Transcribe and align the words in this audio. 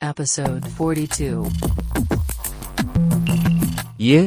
Episode 0.00 0.64
42. 0.70 1.46
ይህ 4.00 4.24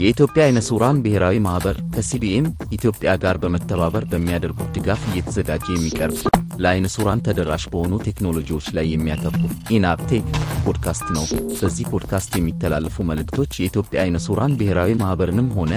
የኢትዮጵያ 0.00 0.42
አይነ 0.44 0.58
ስውራን 0.66 1.00
ብሔራዊ 1.04 1.36
ማኅበር 1.46 1.76
ከሲቢኤም 1.94 2.46
ኢትዮጵያ 2.76 3.10
ጋር 3.22 3.36
በመተባበር 3.42 4.04
በሚያደርጉት 4.12 4.70
ድጋፍ 4.76 5.02
እየተዘጋጀ 5.10 5.66
የሚቀርብ 5.72 6.16
ለአይነ 6.58 6.86
ስውራን 6.94 7.24
ተደራሽ 7.26 7.64
በሆኑ 7.72 8.00
ቴክኖሎጂዎች 8.06 8.66
ላይ 8.76 8.88
የሚያተኩር 8.90 9.44
ኢናብ 9.76 10.01
ቴክ 10.01 10.26
ፖድካስት 10.64 11.06
ነው። 11.16 11.26
በዚህ 11.60 11.86
ፖድካስት 11.92 12.32
የሚተላለፉ 12.38 13.06
መልእክቶች 13.10 13.52
የኢትዮጵያ 13.58 14.00
አይነ 14.04 14.18
ስውራን 14.26 14.58
ብሔራዊ 14.60 14.92
ማኅበርንም 15.02 15.54
ሆነ 15.58 15.72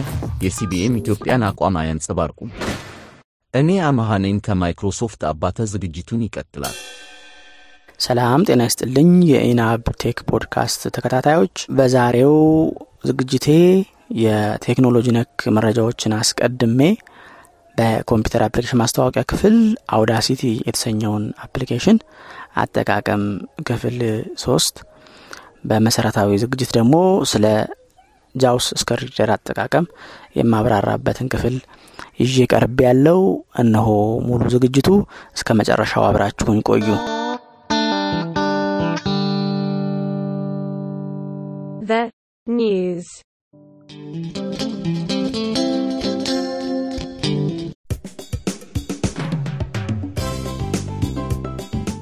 የሲቢኤም 0.46 1.00
ኢትዮጵያን 1.02 1.48
አቋም 1.50 1.80
አያንጸባርቁም። 1.82 2.52
እኔ 3.54 3.80
አመሃኔን 3.88 4.44
ከማይክሮሶፍት 4.46 5.22
አባተ 5.30 5.68
ዝግጅቱን 5.74 6.24
ይቀጥላል። 6.26 6.78
ሰላም 8.00 8.42
ጤና 8.48 8.62
ይስጥልኝ 8.68 9.10
የኢናብ 9.30 9.84
ቴክ 10.02 10.18
ፖድካስት 10.30 10.82
ተከታታዮች። 10.96 11.56
በዛሬው 11.78 12.34
ዝግጅቴ 13.10 13.48
የቴክኖሎጂ 14.24 15.08
ነክ 15.18 15.44
መረጃዎችን 15.56 16.16
አስቀድሜ 16.18 16.80
በኮምፒውተር 17.78 18.44
application 18.46 18.80
ማስተዋወቂያ 18.82 19.24
ክፍል 19.32 19.56
አውዳሲቲ 19.96 20.44
የተሰኘውን 20.68 21.26
application 21.46 21.98
አጠቃቀም 22.64 23.24
ክፍል 23.70 23.98
ሶስት 24.44 24.76
በመሰረታዊ 25.70 26.38
ዝግጅት 26.44 26.72
ደግሞ 26.78 26.96
ስለ 27.32 27.46
ጃውስ 28.36 28.68
screen 28.80 29.05
reader 29.05 29.30
አጠቃቀም 29.36 29.86
የማብራራበትን 30.40 31.30
ክፍል 31.34 31.56
ይዤ 32.22 32.48
ቀርቤያለሁ 32.52 33.22
እነሆ 33.64 33.90
ሙሉ 34.28 34.44
ዝግጅቱ 34.56 34.90
እስከ 35.38 35.58
መጨረሻው 35.60 36.06
አብራችሁን 36.08 36.60
ቆዩ 36.70 36.88
news. 42.48 43.06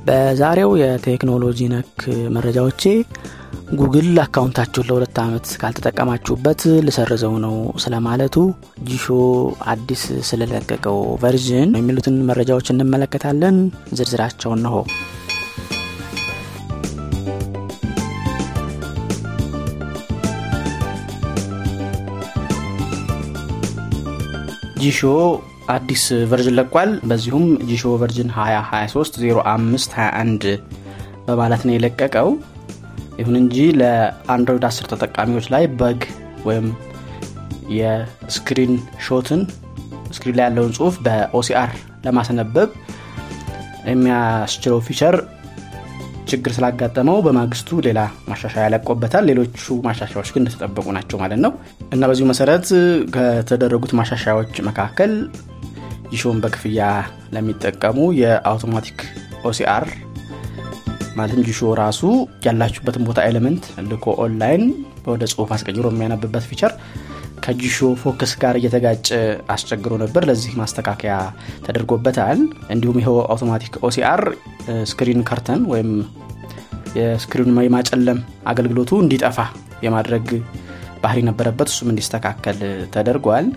በዛሬው 0.08 0.72
የቴክኖሎጂ 0.82 1.60
ነክ 1.74 2.02
መረጃዎቼ 2.36 2.84
ጉግል 3.80 4.10
አካውንታችሁን 4.24 4.88
ለሁለት 4.90 5.18
ዓመት 5.24 5.46
ካልተጠቀማችሁበት 5.62 6.62
ልሰርዘው 6.86 7.34
ነው 7.46 7.56
ስለማለቱ 7.84 8.36
ጂሾ 8.90 9.06
አዲስ 9.74 10.04
ስለለቀቀው 10.30 11.00
version 11.24 11.72
የሚሉትን 11.80 12.18
መረጃዎች 12.30 12.70
እንመለከታለን 12.74 13.58
ዝርዝራቸው 14.00 14.54
እነሆ 14.58 14.76
ጂሾ 24.84 25.00
አዲስ 25.74 26.02
version 26.30 26.56
ለቋል። 26.60 26.92
በዚሁም 27.10 27.46
ጂሾ 27.70 27.92
version 28.02 28.30
2023 28.36 29.20
05 29.44 29.94
21 29.98 30.48
በማለት 31.28 31.62
ነው 31.68 31.74
የለቀቀው። 31.76 32.30
ይሁን 33.20 33.36
እንጂ 33.42 33.58
ለአንድሮይድ 33.80 34.66
10 34.70 34.90
ተጠቃሚዎች 34.92 35.48
ላይ 35.54 35.64
bug 35.80 36.02
ወይም 36.48 36.68
የ 37.78 38.02
screen 38.02 38.74
shot 39.06 39.30
ን 39.30 39.42
screen 40.14 40.36
ላይ 40.40 40.46
ያለውን 40.48 40.74
ጽሁፍ 40.78 40.96
በ 41.06 41.31
OCR 41.31 41.70
ለማስነበብ 42.06 42.70
የሚያስችለው 43.88 44.80
feature 44.88 45.16
ችግር 46.28 46.52
ስላጋጠመው 46.56 47.18
በማግስቱ 47.26 47.80
ሌላ 47.88 48.00
ማሻሻያ 48.30 48.62
ያለቆበታል 48.66 49.24
ሌሎቹ 49.30 49.56
ማሻሻያዎች 49.88 50.30
ግን 50.34 50.42
እንደተጠበቁ 50.42 50.86
ናቸው 50.98 51.18
ማለት 51.24 51.40
ነው። 51.46 51.52
እና 51.94 52.04
በዚሁ 52.10 52.26
መሰረት 52.32 52.68
ከተደረጉት 53.16 53.94
ማሻሻያዎች 54.00 54.56
መካከል 54.70 55.12
ጂሾን 56.14 56.40
በክፍያ 56.44 56.82
ለሚጠቀሙ 57.36 58.00
የአውቶማቲክ 58.22 59.00
OCR 59.50 59.86
ማለትም 61.18 61.44
ጂሾ 61.48 61.62
ራሱ 61.80 62.02
ያላችሁበትን 62.46 63.04
ቦታ 63.08 63.20
element 63.30 63.64
ልኮ 63.90 64.06
ኦንላይን 64.24 64.64
ወደ 65.08 65.24
ጽሁፍ 65.32 65.50
አስቀይሮ 65.56 65.88
የሚያነብበት 65.92 66.46
feature 66.50 66.72
ከጂሾ 67.44 67.78
focus 68.02 68.34
ጋር 68.42 68.56
እየተጋጨ 68.60 69.08
አስቸግሮ 69.54 69.94
ነበር። 70.04 70.24
ለዚህ 70.30 70.54
ማስተካከያ 70.60 71.16
ተደርጎበታል። 71.66 72.40
እንዲሁም 72.74 73.00
ይኸው 73.02 73.18
automatic 73.26 73.74
OCR 73.88 74.22
screen 74.92 75.22
curtain 75.30 75.64
ወይም 75.72 75.92
የ 76.98 77.13
screen 77.13 77.60
የማጨለም 77.68 78.20
አገልግሎቱ 78.52 78.92
እንዲጠፋ 79.04 79.38
የማድረግ 79.86 80.28
ባህሪ 81.04 81.20
ነበረበት። 81.30 81.70
እሱም 81.72 81.90
እንዲስተካከል 81.94 82.60
ተደርጓል። 82.94 83.48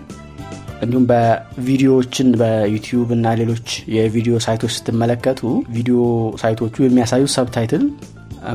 እንዲሁም 0.81 1.05
በቪዲዮዎችን 1.11 2.27
በዩቲዩብ 2.39 3.09
እና 3.15 3.27
ሌሎች 3.39 3.67
የቪዲዮ 3.95 4.35
site 4.45 4.59
ኦች 4.59 4.73
ስትመለከቱ 4.75 5.41
ቪዲዮ 5.77 5.99
site 6.41 6.58
ኦቹ 6.58 6.75
የሚያሳዩ 6.85 7.23
subtitle 7.35 7.83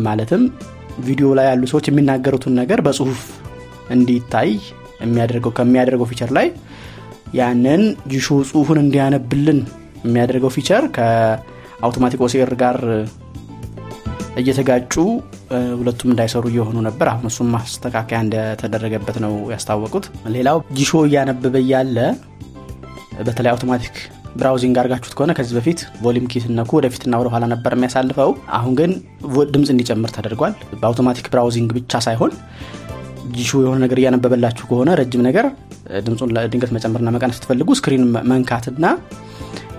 ማለትም 0.07 0.43
ቪዲዮ 1.01 1.29
ላይ 1.39 1.47
ያሉ 1.51 1.63
ሰዎች 1.73 1.87
የሚናገሩትን 1.91 2.55
ነገር 2.61 2.81
በጽሁፍ 2.87 3.21
እንዲታይ 3.91 4.51
የሚያደርገው 5.03 5.53
ከሚያደርገው 5.59 6.09
feature 6.11 6.31
ላይ 6.37 6.47
ያንን 7.35 7.83
ጂሾ 8.13 8.29
ጽሁፉን 8.49 8.79
እንዲያነብልን 8.83 9.61
የሚያደርገው 10.05 10.51
feature 10.57 10.85
ከ 10.97 11.20
automatic 11.20 12.23
OCR 12.27 12.53
ጋር 12.63 12.79
እየተጋጩ 14.41 14.95
ሁለቱም 15.79 16.11
እንዳይሰሩ 16.13 16.45
እየሆኑ 16.51 16.79
ነበር። 16.87 17.07
አሁን 17.11 17.27
እሱም 17.31 17.49
ማስተካከያ 17.55 18.19
እንደተደረገበት 18.25 19.17
ነው 19.25 19.35
ያስታወቁት። 19.53 20.05
ሌላው 20.37 20.59
ጂሾ 20.79 21.03
እያነበበ 21.09 21.55
እያለ 21.65 21.97
በተለይ 23.27 23.51
automatic 23.53 23.97
browsing 24.37 24.77
አድርጋችሁት 24.81 25.15
ከሆነ 25.17 25.33
ከዚህ 25.39 25.55
በፊት 25.57 25.81
volume 26.05 26.27
key 26.33 26.41
ስትነኩ 26.45 26.71
ወደፊትና 26.79 27.19
ወደ 27.21 27.29
ኋላ 27.35 27.45
ነበር 27.53 27.73
የሚያሳልፈው። 27.77 28.31
አሁን 28.59 28.73
ግን 28.79 28.93
ድምፅ 29.53 29.71
እንዲጨምር 29.75 30.11
ተደርጓል። 30.17 30.55
በ 30.81 30.89
automatic 30.89 31.27
browsing 31.33 31.71
ብቻ 31.79 32.01
ሳይሆን 32.07 32.33
ጂሾ 33.37 33.51
የሆነ 33.63 33.79
ነገር 33.85 33.99
እያነበበላችሁ 34.01 34.65
ከሆነ 34.71 34.91
ረጅም 35.01 35.23
ነገር 35.29 35.47
ድምፁን 36.07 36.31
ድንገት 36.53 36.73
መጨመርና 36.77 37.11
መቀነስ 37.17 37.37
ስትፈልጉ 37.39 37.69
screen 37.79 38.03
መንካትና 38.33 38.87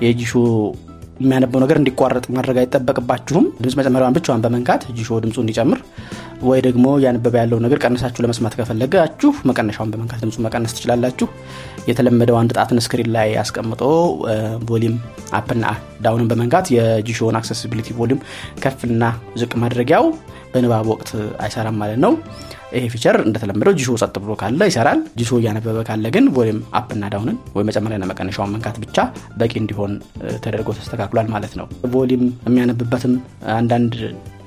የጂሾ 0.06 0.32
የሚያነበው 1.20 1.60
ነገር 1.64 1.78
እንዲቋረጥ 1.80 2.26
ማድረግ 2.36 2.58
አይጠበቅባችሁም። 2.62 3.46
ድምፅ 3.60 3.76
መጨመሪያዋን 3.80 4.16
ብቻዋን 4.18 4.42
በመንካት 4.46 4.82
ጂሾ 4.98 5.20
ድምፁ 5.24 5.38
እንዲጨምር 5.44 5.80
ወይ 6.44 6.60
ደግሞ 6.66 6.86
እያነበበ 7.04 7.36
ያለው 7.42 7.60
ነገር 7.66 7.78
ቀነሳችሁ 7.84 8.22
ለመስማት 8.24 8.54
ከፈለጋችሁ 8.60 9.32
መቀነሻውን 9.50 9.92
በመንካት 9.94 10.20
ድምፁ 10.24 10.38
መቀነስ 10.46 10.74
ትችላላችሁ። 10.78 11.28
የተለመደው 11.90 12.38
አንድ 12.40 12.52
ጣትን 12.58 12.82
screen 12.86 13.10
ላይ 13.16 13.30
አስቀምጦ 13.42 13.82
volume 14.70 14.96
up 15.40 15.50
ና 15.50 15.66
down 16.06 16.22
ን 16.22 16.30
በመንካት 16.32 16.68
የጂሾን 16.76 17.38
accessibility 17.40 17.90
volume 18.00 18.20
ከፍና 18.64 19.04
ዝቅ 19.42 19.54
ማድረጊያው 19.64 20.08
በንባብ 20.54 20.88
ወቅት 20.94 21.12
አይሰራም 21.46 21.78
ማለት 21.82 22.00
ነው 22.06 22.12
ይሄ 22.74 22.86
feature 22.94 23.16
እንደተለመደው 23.26 23.74
ጂሾ 23.80 23.90
ጸጥ 24.02 24.16
ብሎ 24.22 24.32
ካለ 24.40 24.62
ይሰራል። 24.70 25.00
ጂሾ 25.20 25.32
እያነበበ 25.40 25.80
ካለ 25.88 26.06
ግን 26.16 26.26
volume 26.36 26.60
up 26.80 26.92
ና 26.92 27.10
down 27.14 27.30
ን 27.30 27.38
ወይ 27.56 27.64
መጨመሪያና 27.70 28.06
መቀነሻውን 28.12 28.52
መንካት 28.54 28.78
ብቻ 28.84 28.98
በቂ 29.40 29.54
እንዲሆን 29.62 29.92
ተደርጎ 30.44 30.70
ተስተካክሏል 30.78 31.28
ማለት 31.34 31.54
ነው። 31.60 31.66
volume 31.94 32.24
የሚያነብበትም 32.48 33.14
አንዳንድ 33.58 33.96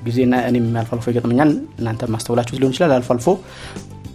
ጊዜና 0.03 0.35
እኔም 0.49 0.67
አልፎ 0.79 0.91
አልፎ 0.95 1.07
ይገጥመኛል። 1.11 1.49
እናንተ 1.79 2.11
ማስተውላችሁት 2.13 2.59
ሊሆን 2.61 2.73
ይችላል። 2.75 2.93
አልፎ 2.97 3.09
አልፎ 3.15 3.27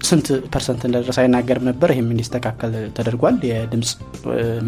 ስንት 0.08 0.28
percent 0.52 0.82
እንደደረሰ 0.86 1.18
አይናገርም 1.22 1.66
ነበር። 1.68 1.90
ይህም 1.94 2.08
እንዲስተካከል 2.12 2.72
ተደርጓል። 2.96 3.36
የድምፅ 3.48 3.90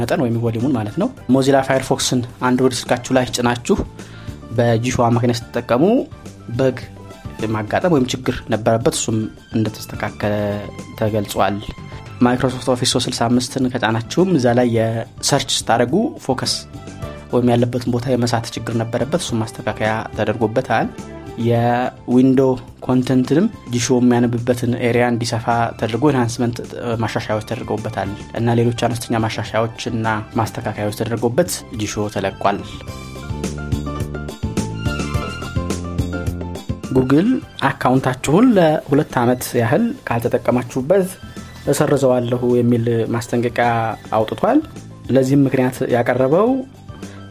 መጠን 0.01 0.21
ወይም 0.25 0.37
volume 0.45 0.63
ኡን 0.63 0.75
ማለት 0.77 0.97
ነው። 1.03 1.09
ሞዚላ 1.35 1.57
ፋይርፎክስን 1.69 2.21
አንድሮይድ 2.49 2.77
ስልካችሁ 2.81 3.15
ላይ 3.17 3.27
ጭናችሁ 3.37 3.77
በጂሾ 4.57 4.97
አማካኝነት 5.07 5.39
ስትጠቀሙ 5.41 5.85
bug 6.59 6.77
ማጋጠም 7.55 7.95
ወይም 7.95 8.07
ችግር 8.13 8.37
ነበረበት 8.55 8.95
እሱም 8.99 9.17
እንደተስተካከለ 9.57 10.35
ተገልጿል። 11.01 11.57
ማይክሮሶፍት 12.25 12.69
ኦፊስ 12.75 12.93
365ን 12.97 13.71
ከጫናችሁም 13.73 14.31
እዛ 14.39 14.47
ላይ 14.59 14.69
የ 14.77 14.95
search 14.95 15.51
ስታደረጉ 15.57 15.95
focus 16.25 16.55
ወይም 17.33 17.51
ያለበትን 17.53 17.93
ቦታ 17.95 18.07
የመሳት 18.13 18.47
ችግር 18.57 18.75
ነበረበት 18.83 19.23
እሱም 19.25 19.41
ማስተካከያ 19.43 19.91
ተደርጎበታል። 20.17 20.89
የ 21.47 21.70
window 21.70 22.41
content 22.85 23.24
ንም 23.24 23.47
ጂሾ 23.73 23.97
የሚያነብበትን 23.99 24.73
area 24.89 25.05
እንዲሰፋ 25.13 25.47
ተደርጎ 25.81 26.05
enhancement 26.13 26.59
ማሻሻያዎች 27.03 27.47
ተደርገውበታል 27.51 28.11
እና 28.41 28.55
ሌሎች 28.61 28.85
አነስተኛ 28.89 29.21
ማሻሻያዎች 29.25 29.81
እና 29.93 30.07
ማስተካከያዎች 30.41 30.99
ተደርጎበት 31.01 31.51
ጂሾ 31.81 32.07
ተለቋል 32.17 32.61
ጉግል 36.95 37.29
account 37.69 38.03
ኣችሁን 38.03 38.47
ለሁለት 38.57 39.15
ዓመት 39.21 39.45
ያህል 39.61 39.85
ካልተጠቀማችሁበት 40.09 41.07
እሰርዘዋለሁ 41.73 42.43
የሚል 42.59 42.85
ማስጠንቀቂያ 43.15 43.69
አውጥቷል። 44.17 44.59
ለዚህም 45.11 45.45
ምክንያት 45.47 45.77
ያቀረበው 45.95 46.49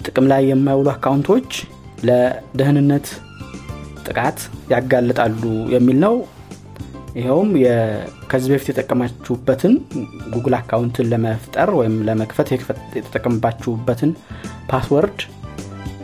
ጥቅም 0.05 0.25
ላይ 0.31 0.41
የማይውሉ 0.49 0.87
account 0.93 1.29
ኦች 1.29 1.49
ለደህንነት 2.07 3.07
ጥቃት 4.05 4.39
ያጋልጣሉ 4.73 5.41
የሚል 5.75 5.97
ነው። 6.05 6.15
ይኸውም 7.15 7.49
ከዚህ 8.31 8.51
በፊት 8.53 8.69
የተጠቀማችሁበትን 8.69 9.73
ጉግል 10.33 10.55
አካውንትን 10.59 11.09
ለመፍጠር 11.11 11.69
ወይም 11.79 11.95
ለመክፈት 12.07 12.47
የተጠቀማችሁበትን 12.97 14.11
password 14.71 15.19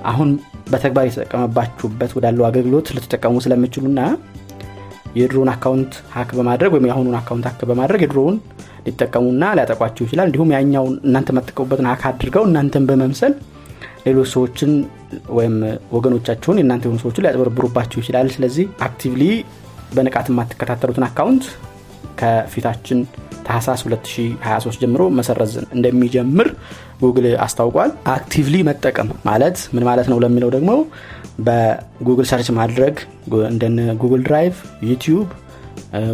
አሁን 0.06 0.30
በተግባር 0.70 1.06
የተጠቀማችሁበት 1.08 2.12
ወዳለው 2.18 2.46
አገልግሎት 2.48 2.88
ልትጠቀሙ 2.96 3.36
ስለምትችሉና 3.46 4.02
የድሮውን 5.16 5.50
account 5.54 5.94
hack 6.16 6.32
በማድረግ 6.38 6.72
ወይም 6.76 6.88
የአሁኑን 6.88 7.16
account 7.20 7.46
hack 7.50 7.62
በማድረግ 7.70 8.02
የድሮውን 8.04 8.36
ሊጠቀሙና 8.86 9.46
ሊያጠቋችሁ 9.58 10.04
ይችላል። 10.06 10.28
እንዲሁም 10.30 10.52
ያኛውን 10.56 10.94
እናንተ 11.08 11.30
የምትጠቀሙበትን 11.34 11.88
hack 11.92 12.04
አድርገው 12.10 12.44
እናንተን 12.50 12.86
በመምሰል 12.90 13.34
ሌሎች 14.06 14.30
ሰዎችን 14.34 14.72
ወይም 15.38 15.56
ወገኖቻቸውን 15.96 16.60
የእናንተ 16.60 16.86
የሆኑ 16.88 17.00
ሰዎችን 17.04 17.24
ሊያጭበረብሩባችሁ 17.26 17.98
ይችላል። 18.04 18.30
ስለዚህ 18.36 18.68
actively 18.88 19.24
በንቃት 19.96 20.28
የማትከታተሉትን 20.32 21.06
account 21.08 21.46
ከፊታችን 22.20 23.00
ታህሳስ 23.50 23.82
2023 23.86 24.82
ጀምሮ 24.82 25.04
መሰረዝ 25.18 25.54
እንደሚጀምር 25.76 26.48
ጉግል 27.02 27.28
አስታውቋል። 27.46 27.92
actively 28.14 28.56
መጠቀም 28.68 29.08
ማለት 29.30 29.58
ምን 29.76 29.86
ማለት 29.90 30.08
ነው 30.12 30.20
ለሚለው 30.24 30.52
ደግሞ 30.56 30.72
በጉግል 31.48 32.28
search 32.32 32.50
ማድረግ 32.60 32.96
እንደነ 33.50 33.80
ጉግል 34.02 34.24
ድራይቭ 34.28 34.56
ዩቲዩብ 34.90 35.28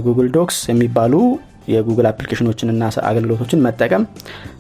ጉግል 0.06 0.28
ዶክስ 0.36 0.58
የሚባሉ 0.72 1.14
የጉግል 1.74 2.08
application 2.10 2.54
ኦችንና 2.54 2.90
አገልግሎቶችን 3.10 3.64
መጠቀም። 3.66 4.04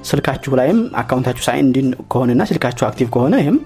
ስልካችሁ 0.10 0.54
ላይም 0.60 0.80
አካውንታችሁ 1.01 1.44
signed 1.48 1.79
in 1.79 1.90
ከሆነና 2.12 2.44
ስልካችሁ 2.51 2.86
active 2.88 3.07
ከሆነ 3.16 3.36
ይህም 3.42 3.57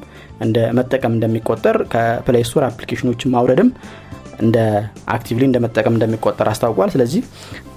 እንደ 0.46 0.58
መጠቀም 0.78 1.16
እንደሚቆጠር 1.16 1.78
ከ 1.94 2.11
Play 2.11 2.44
Store 2.50 2.64
አፕሊኬሽኖችን 2.68 3.34
ማውረድም 3.36 3.70
እንደ 4.40 4.58
actively 5.10 5.44
እንደ 5.48 5.58
መጠቀም 5.66 5.96
እንደሚቆጠር 5.96 6.48
አስታውቋል። 6.52 6.90
ስለዚህ 6.94 7.22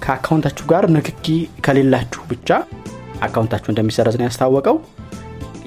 ከአካውንታችሁ 0.04 0.64
ጋር 0.72 0.84
ንክኪ 0.94 1.26
ከሌላችሁ 1.66 2.22
ብቻ 2.30 2.48
አካውንታችሁ 3.22 3.70
እንደሚሰረዝ 3.72 4.16
ነው 4.20 4.26
ያስታወቀው። 4.28 4.76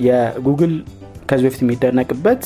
የጉግል 0.05 0.73
ከዚህ 1.29 1.45
በፊት 1.47 1.61
የሚደነቅበት 1.63 2.41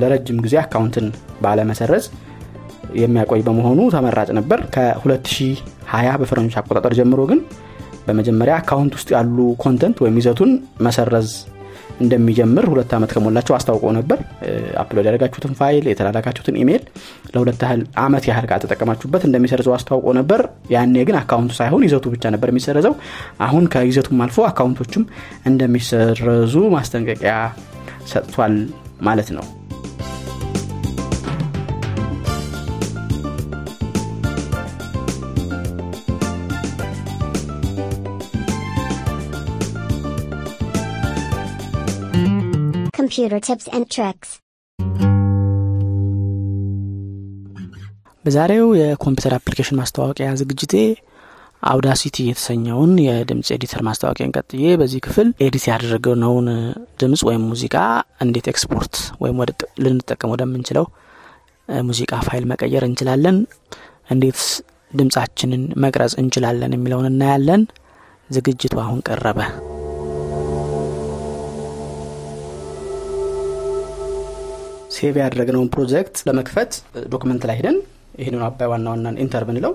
ለረጅም 0.00 0.40
ጊዜ 0.44 0.54
አካውንትን 0.62 1.06
ባለመሰረዝ 1.42 2.04
የሚያቆይ 2.98 3.40
በመሆኑ 3.46 3.80
ተመራጭ 3.94 4.28
ነበር። 4.38 4.60
ከ2020 4.74 5.56
በፈረንጆች 6.20 6.56
አቆጣጠር 6.60 6.92
ጀምሮ 6.98 7.20
ግን 7.30 7.40
በመጀመሪያ 8.06 8.54
አካውንት 8.60 8.92
ውስጥ 8.98 9.08
ያሉ 9.16 9.38
content 9.64 9.96
ወይም 10.04 10.18
ይዘቱን 10.20 10.50
መሰረዝ 10.86 11.30
እንደሚጀምር 12.00 12.64
ሁለት 12.70 12.90
ዓመት 12.96 13.10
ከሞላቸው 13.14 13.54
አስታውቀው 13.56 13.92
ነበር። 13.96 14.18
upload 14.82 15.06
ያደረጋችሁትን 15.08 15.54
ፋይል 15.58 15.84
የተላላካችሁትን 15.90 16.58
ኢሜይል 16.62 16.84
ለሁለት 17.34 17.62
ያህል 17.64 17.82
አመት 18.04 18.26
ያህል 18.30 18.46
ከተጠቀማችሁበት 18.52 19.24
እንደሚሰርዘው 19.28 19.74
አስታውቀው 19.76 20.14
ነበር። 20.20 20.42
ያኔ 20.74 21.04
ግን 21.08 21.18
አካውንቱ 21.20 21.54
ሳይሆን 21.60 21.84
ይዘቱ 21.88 22.06
ብቻ 22.14 22.24
ነበር 22.36 22.50
የሚሰረዘው። 22.52 22.96
አሁን 23.40 23.66
ከይዘቱም 23.74 24.22
አልፎ 24.26 24.46
አካውንቶችም 24.48 25.04
እንደሚሰረዙ 25.52 26.56
ማስጠንቀቂያ 26.76 27.34
ሰጥቷል 28.12 28.56
ማለት 29.02 29.30
ነው 29.36 29.46
Computer 43.18 43.40
tips 43.42 43.66
and 43.68 43.84
tricks. 43.90 44.28
በዛሬው 48.24 48.66
የኮምፒውተር 48.78 49.32
አፕሊኬሽን 49.36 49.78
ማስታወቂያ 49.80 50.28
ዝግጅቴ 50.40 50.74
አውዳሲቲ 51.62 52.16
የተሰኘውን 52.28 52.92
የድምፅ 53.06 53.48
editor 53.56 53.82
ማስታወቂያን 53.88 54.34
ቀጥዬ 54.38 54.64
በዚህ 54.80 55.00
ክፍል 55.06 55.30
edit 55.46 55.64
ያደረገነውን 55.70 56.48
ድምፅ 57.02 57.22
ወይም 57.28 57.46
ሙዚቃ 57.52 57.76
እንዴት 58.26 58.48
ኤክስፖርት 58.52 58.94
ወይም 59.24 59.40
ልንጠቀም 59.86 60.34
ወደምንችለው 60.34 60.86
ሙዚቃ 61.88 62.20
ፋይል 62.28 62.46
መቀየር 62.52 62.86
እንችላለን። 62.88 63.38
እንዴት 64.10 64.42
ድምፃችንን 64.92 65.64
መቅረጽ 65.86 66.14
እንችላለን 66.22 66.76
የሚለውን 66.76 67.10
እናያለን። 67.12 67.64
ዝግጅቱ 68.30 68.76
አሁን 68.84 69.00
ቀረበ 69.08 69.40
save 74.90 75.14
ያደረግነውን 75.22 75.70
ፕሮጀክት 75.74 76.16
ለመክፈት 76.28 76.72
document 77.12 77.42
ላይ 77.48 77.56
ሄደን 77.58 77.78
ይህንን 78.20 78.42
አባይ 78.46 78.68
ዋና 78.72 78.86
ዋናን 78.92 79.16
enter 79.24 79.44
ብንለው 79.48 79.72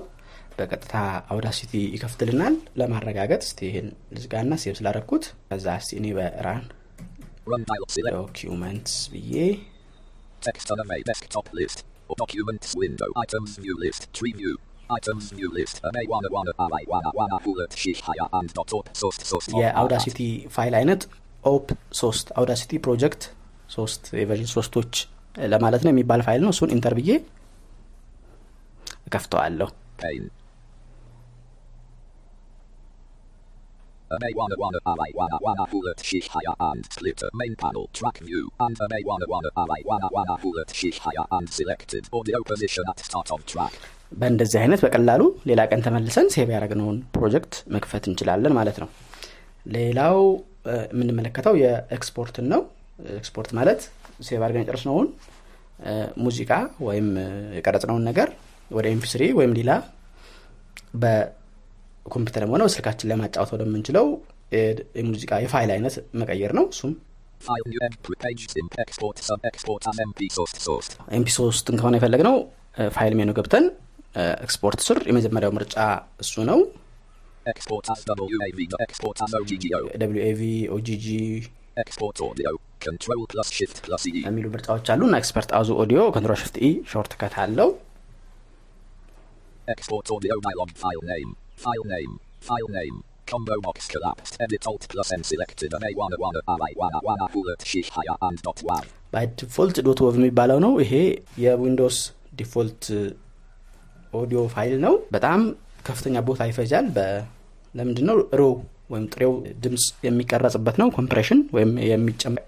በቀጥታ 0.58 0.94
አውዳሲቲ 1.32 1.72
ይከፍትልናል 1.94 2.54
ለማረጋገጥ 2.80 3.40
እስቲ 3.46 3.60
ይህን 3.68 3.86
ልዝጋና 4.14 4.52
save 4.62 4.74
ስላረግኩት 4.80 5.24
ከዛ 5.48 5.66
እስቲ 5.80 5.92
እኔ 6.00 6.06
በ 6.18 6.33
run. 6.33 6.64
documents 8.16 8.96
ብዬ. 9.12 9.34
የአውዳሲቲ 19.60 20.20
ፋይል 20.56 20.74
አይነት 20.80 21.02
AUP 21.44 21.66
ሶስት 22.00 22.26
አውዳሲቲ 22.38 22.72
ፕሮጀክት 22.84 23.22
ሶስት 23.70 24.02
የ 24.20 24.27
version 24.27 24.50
ሶስቶች 24.54 24.92
ለማለት 25.52 25.82
ነው 25.84 25.90
የሚባል 25.92 26.20
ፋይል 26.26 26.42
ነው 26.44 26.52
እሱን 26.54 26.72
enter 26.76 26.94
ብዬ 26.98 27.10
እከፍተዋለሁ. 29.06 29.68
በእንደዚህ 44.12 44.58
አይነት 44.60 44.80
በቀላሉ 44.84 45.22
ሌላ 45.46 45.60
ቀን 45.70 45.82
ተመልሰን 45.86 46.28
save 46.34 46.48
ያደረግነውን 46.54 46.98
ፕሮጀክት 47.16 47.54
መክፈት 47.74 48.04
እንችላለን 48.10 48.54
ማለት 48.58 48.76
ነው 48.82 48.88
ሌላው 49.66 50.18
የምንመለከተው 50.92 51.54
የኤክስፖርትን 51.62 52.46
ነው 52.52 52.60
ኤክስፖርት 53.14 53.50
ማለት 53.58 53.80
save 54.26 54.40
አድርገን 54.40 54.64
የጨረስነውን 54.64 55.08
ሙዚቃ 56.24 56.52
ወይም 56.80 57.06
የቀረጽነውን 57.56 58.04
ነገር 58.10 58.28
ወደ 58.70 58.86
MP3 58.94 59.22
ወይም 59.38 59.52
ሌላ 59.58 59.70
በኮምፒውተርም 61.02 62.52
ሆነ 62.54 62.62
በስልካችን 62.66 63.08
ላይ 63.10 63.18
ማጫወት 63.22 63.50
ወደምንችለው 63.54 64.06
የሙዚቃ 64.96 65.32
የፋይል 65.44 65.70
አይነት 65.76 65.94
መቀየር 66.20 66.52
ነው 66.58 66.64
እሱም. 66.72 66.92
MP 71.16 71.28
ሶስትን 71.38 71.76
ከሆነ 71.80 71.94
የፈለግነው 71.98 72.36
ፋይል 72.96 73.14
ሜኑ 73.18 73.32
ገብተን 73.38 73.66
ኤክስፖርት 74.44 74.80
ስር 74.86 74.98
የመጀመሪያው 75.10 75.52
ምርጫ 75.56 75.76
እሱ 76.24 76.34
ነው. 76.50 76.60
ደብሊው 80.02 80.22
ኤቪ 80.28 80.42
ኦጂጂ 80.76 81.06
Export 81.76 82.20
audio. 82.20 82.50
Control 82.80 83.26
plus 83.26 83.48
shift 83.56 83.76
plus 83.84 84.02
E. 84.10 84.20
የሚሉ 84.26 84.46
ምርጫዎች 84.54 84.86
አሉ 84.92 85.00
እና 85.08 85.14
ኤክስፐርት 85.22 85.50
አዙ 85.58 85.68
ኦዲዮ 85.82 86.00
ኮንትሮል 86.16 86.38
ሽፍት 86.42 86.56
ኢ 86.66 86.68
ሾርት 86.92 87.12
ከት 87.20 87.34
አለው 87.44 87.70
Export 89.74 90.06
audio 90.14 90.34
dialog. 90.46 90.70
File 90.82 91.04
name. 91.12 91.30
File 91.64 91.86
name. 91.94 92.12
File 92.48 92.70
name. 92.78 92.96
Combo 93.30 93.56
box 93.66 93.78
collapsed. 93.92 94.34
Edit 94.44 94.64
alt 94.70 94.84
plus 94.92 95.08
N 95.18 95.22
selected. 95.30 95.70
A 95.88 95.90
wanna 96.00 96.18
wanna 96.24 96.42
alai 96.54 96.72
wanna 96.82 97.00
wanna 97.08 97.26
bullet 97.34 97.62
shish 97.70 97.90
haya 97.96 98.14
and 98.28 98.38
dot 98.48 98.60
wav. 98.68 98.84
ባይ 99.14 99.26
ዲፎልት 99.40 99.76
ዶት 99.86 99.98
ወቭ 100.04 100.14
የሚባለው 100.20 100.58
ነው 100.66 100.72
ይሄ 100.84 100.92
የዊንዶውስ 101.44 101.98
default 102.40 102.84
audio 104.20 104.40
ፋይል 104.54 104.74
ነው 104.86 104.94
በጣም 105.14 105.40
ከፍተኛ 105.88 106.16
ቦታ 106.28 106.40
ይፈጃል 106.50 106.86
ለምንድን 107.74 108.06
ነው 108.10 108.16
raw 108.40 108.44
ወይም 108.90 109.04
ጥሬው 109.12 109.32
ድምፅ 109.62 109.84
የሚቀረጽበት 110.06 110.76
ነው። 110.80 110.88
compression 110.96 111.40
ወይም 111.56 111.70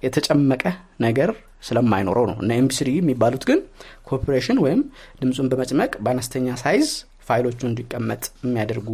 የተጨመቀ 0.07 0.63
ነገር 1.01 1.31
ስለማይኖረው 1.67 2.25
ነው። 2.31 2.37
እና 2.43 2.51
MP3 2.61 2.89
የሚባሉት 2.97 3.45
ግን 3.51 3.61
compression 4.09 4.59
ወይም 4.65 4.81
ድምፁን 5.21 5.49
በመጭመቅ 5.53 5.93
በአነስተኛ 6.05 6.57
size 6.63 6.89
ፋይሎቹ 7.29 7.61
እንዲቀመጥ 7.69 8.23
የሚያደርጉ 8.45 8.89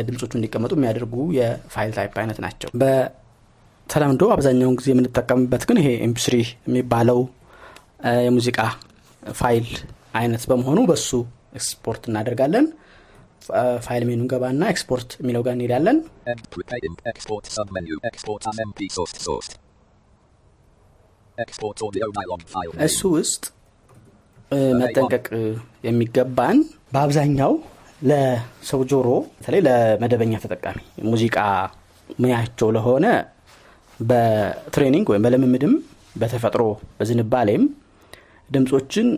ድምፆቹ 0.00 0.32
እንዲቀመጡ 0.38 0.72
የሚያደርጉ 0.76 1.14
የፋይል 1.38 1.92
type 1.96 2.12
አይነት 2.22 2.38
ናቸው። 2.44 2.68
በተለምዶ 2.80 4.22
አብዛኛውን 4.34 4.76
ጊዜ 4.80 4.88
የምንጠቀምበት 4.92 5.62
ግን 5.68 5.78
ይሄ 5.82 5.88
MP3 6.06 6.36
የሚባለው 6.68 7.20
የሙዚቃ 8.26 8.58
ፋይል 9.22 9.66
አይነት 10.20 10.42
በመሆኑ 10.50 10.78
በሱ 10.90 11.08
ኤክስፖርት 11.54 12.02
እናደርጋለን 12.10 12.66
ፋይል 13.86 14.04
ሜኑ 14.08 14.22
ገባና 14.32 14.62
ኤክስፖርት 14.72 15.10
የሚለው 15.20 15.42
ጋር 15.46 15.54
እንሄዳለን. 15.56 15.98
እሱ 22.86 23.00
ውስጥ 23.16 23.42
መጠንቀቅ 24.80 25.26
የሚገባን 25.86 26.58
በአብዛኛው 26.94 27.52
ለሰው 28.00 28.80
ጆሮ 28.90 29.08
በተለይ 29.36 29.60
ለመደበኛ 29.66 30.34
ተጠቃሚ 30.44 30.78
ሙዚቃ 31.10 31.36
ሙያቸው 32.18 32.68
ለሆነ 32.76 33.06
በ 34.00 34.21
training 34.21 35.06
ወይም 35.12 35.24
በልምምድም 35.26 35.74
በተፈጥሮ 36.20 36.62
በዝንባሌም 36.98 37.64
ድምፆችን 38.50 39.08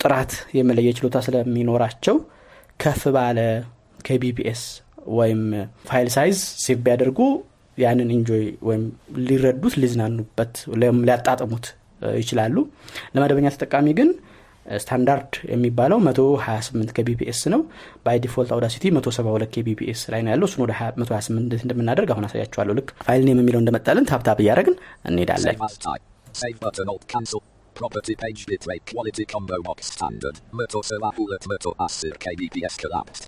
ጥራት 0.00 0.32
የመለየ 0.58 0.90
ችሎታ 0.98 1.18
ስለሚኖራቸው 1.26 2.16
ከፍ 2.80 3.02
ባለ 3.16 3.38
KBPS 4.06 4.62
ወይም 5.18 5.40
ፋይል 5.88 6.08
size 6.14 6.38
save 6.64 6.78
ቢያደርጉ 6.86 7.20
ያንን 7.78 8.08
enjoy 8.16 8.44
ወይም 8.68 8.82
ሊረዱት 9.28 9.74
ሊዝናኑበት 9.82 10.54
ሊያጣጥሙት 11.00 11.66
ይችላሉ። 12.20 12.56
ለመደበኛ 13.14 13.48
ተጠቃሚ 13.54 13.86
ግን 13.98 14.10
ስታንዳርድ 14.78 15.34
የሚባለው 15.52 15.98
128 16.06 16.92
KBPS 16.96 17.40
ነው። 17.54 17.60
ባይ 18.06 18.16
ዲፎልት 18.24 18.50
አውዳሲቲ 18.56 18.84
172 18.96 19.54
ከቢፒኤስ 19.54 20.00
ላይ 20.14 20.22
ነው 20.24 20.30
ያለው። 20.34 20.48
እሱን 20.50 20.62
ወደ 20.64 20.72
128 20.98 21.44
እንዴት 21.44 21.62
እንደምናደርግ 21.66 22.10
አሁን 22.14 22.26
አሳያችኋለሁ። 22.28 22.74
ልክ 22.80 22.90
ፋይል 23.06 23.24
ኔም 23.28 23.40
የሚለው 23.42 23.62
እንደመጣልን 23.62 24.08
ታብታብ 24.10 24.40
እያደረግን 24.44 24.76
እንሄዳለን 25.04 25.56
Property 27.78 28.14
page 28.16 28.40
bitrate 28.46 28.84
quality 28.90 29.24
combo 29.24 29.56
box 29.62 29.78
standard. 29.94 30.36
Myrtle 30.52 30.82
Sela 30.82 31.10
Fulet 31.16 31.44
Myrtle 31.50 31.74
Asir 31.84 32.14
KBPS 32.24 32.74
collapsed. 32.82 33.24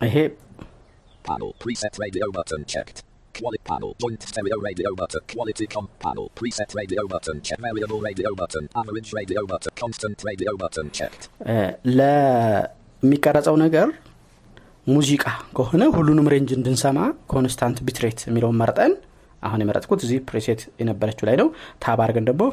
ይሄ 0.00 0.16
Panel 1.24 1.50
preset 1.62 1.94
radio 2.02 2.26
button 2.36 2.62
checked. 2.72 2.98
Quality 3.34 3.62
panel 3.70 3.92
joint 4.02 4.22
stereo 4.30 4.58
radio 4.66 4.90
button 5.00 5.22
quality 5.32 5.66
com 5.74 5.84
panel 6.04 6.26
preset 6.38 6.70
radio 6.80 7.02
button 7.12 7.38
check 7.46 7.58
variable 7.66 8.00
radio 8.08 8.30
button 8.40 8.64
average 8.80 9.10
radio 9.18 9.42
button 9.52 9.72
constant 9.82 10.18
radio 10.28 10.52
button 10.62 10.88
checked. 10.98 11.22
ለሚቀረጸው 11.98 13.56
ነገር 13.64 13.86
ሙዚቃ 14.94 15.24
ከሆነ 15.58 15.82
ሁሉንም 15.96 16.28
ሬንጅ 16.34 16.52
እንድንሰማ 16.58 16.98
ኮንስታንት 17.34 17.80
ቢትሬት 17.88 18.20
የሚለውን 18.28 18.58
መርጠን 18.62 18.92
አሁን 19.42 19.62
የመረጥኩት 19.64 20.00
እዚህ 20.08 20.20
ፕሬሴት 20.30 20.60
የነበረችው 20.82 21.26
ላይ 21.30 21.38
ነው 21.42 21.48
ታብ 21.84 22.00
አድርገን 22.04 22.28
ደግሞ 22.30 22.44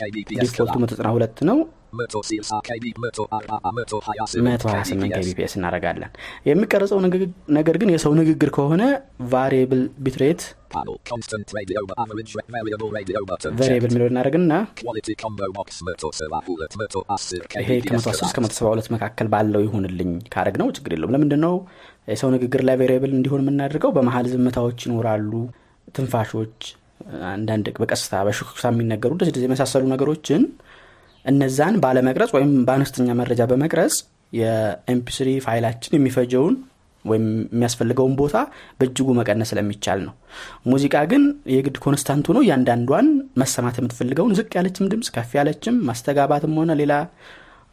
KBPS 0.00 0.42
ዲፎልቱ 0.44 0.74
collapsed. 0.76 1.00
192 1.00 1.44
ነው 1.50 1.58
Myrtle 1.98 2.24
Seals 2.28 2.48
KB 2.68 2.84
Myrtle 3.02 3.26
RR 3.38 3.58
Myrtle 3.76 4.00
Hayasir 4.06 4.40
128 4.44 5.12
ከቢፒኤስ 5.16 5.52
እናደርጋለን 5.58 6.10
የሚቀረጸው 6.48 6.98
ነገር 7.58 7.76
ግን 7.82 7.90
የሰው 7.94 8.12
ንግግር 8.20 8.50
ከሆነ 8.56 8.82
ቫሪየብል 9.34 9.82
ቢትሬት 10.06 10.42
checked. 11.08 11.34
የሚለው 13.86 14.06
እናደርግና 14.12 14.52
ይሄ 17.60 17.68
KBPS 17.80 18.04
ከ110 18.06 18.24
እስከ 18.26 18.38
collapsed. 18.38 18.50
172 18.50 18.90
መካከል 18.96 19.28
ባለው 19.34 19.62
ይሁንልኝ 19.66 20.10
ካረግ 20.34 20.56
ነው 20.62 20.68
ችግር 20.78 20.92
የለውም 20.96 21.14
ለምንድን 21.16 21.40
ነው 21.46 21.54
የሰው 22.12 22.30
ንግግር 22.36 22.62
ላይ 22.70 22.76
variable 22.82 23.14
እንዲሆን 23.18 23.42
የምናደርገው 23.44 23.92
በመሀል 23.98 24.26
ዝምታዎች 24.34 24.80
ይኖራሉ 24.88 25.32
ትንፋሾች 25.96 26.58
አንዳንድ 27.30 27.66
በቀስታ 27.80 28.22
በሹክሹክታ 28.26 28.66
የሚነገሩ 28.72 29.10
እንደዚህ 29.16 29.44
የመሳሰሉ 29.46 29.84
ነገሮችን 29.92 30.42
እነዛን 31.24 31.76
ባለመቅረጽ 31.82 32.30
ወይም 32.36 32.52
በአነስተኛ 32.66 33.08
መረጃ 33.20 33.42
በመቅረጽ 33.50 33.94
የ 34.32 34.70
MP3 34.70 35.28
ፋይላችን 35.44 35.96
የሚፈጀውን 35.96 36.54
ወይም 37.04 37.24
የሚያስፈልገውን 37.48 38.14
ቦታ 38.20 38.36
በእጅጉ 38.78 39.08
መቀነስ 39.18 39.50
ስለሚቻል 39.52 40.00
ነው። 40.06 40.14
ሙዚቃ 40.70 40.96
ግን 41.10 41.22
የግድ 41.54 41.76
constant 41.84 42.26
ሆኖ 42.30 42.38
እያንዳንዷን 42.44 43.08
መሰማት 43.42 43.76
የምትፈልገውን 43.80 44.34
ዝቅ 44.38 44.50
ያለችም 44.58 44.88
ድምፅ 44.92 45.08
ከፍ 45.16 45.30
ያለችም 45.38 45.76
ማስተጋባትም 45.88 46.56
ሆነ 46.60 46.74
ሌላ 46.80 46.94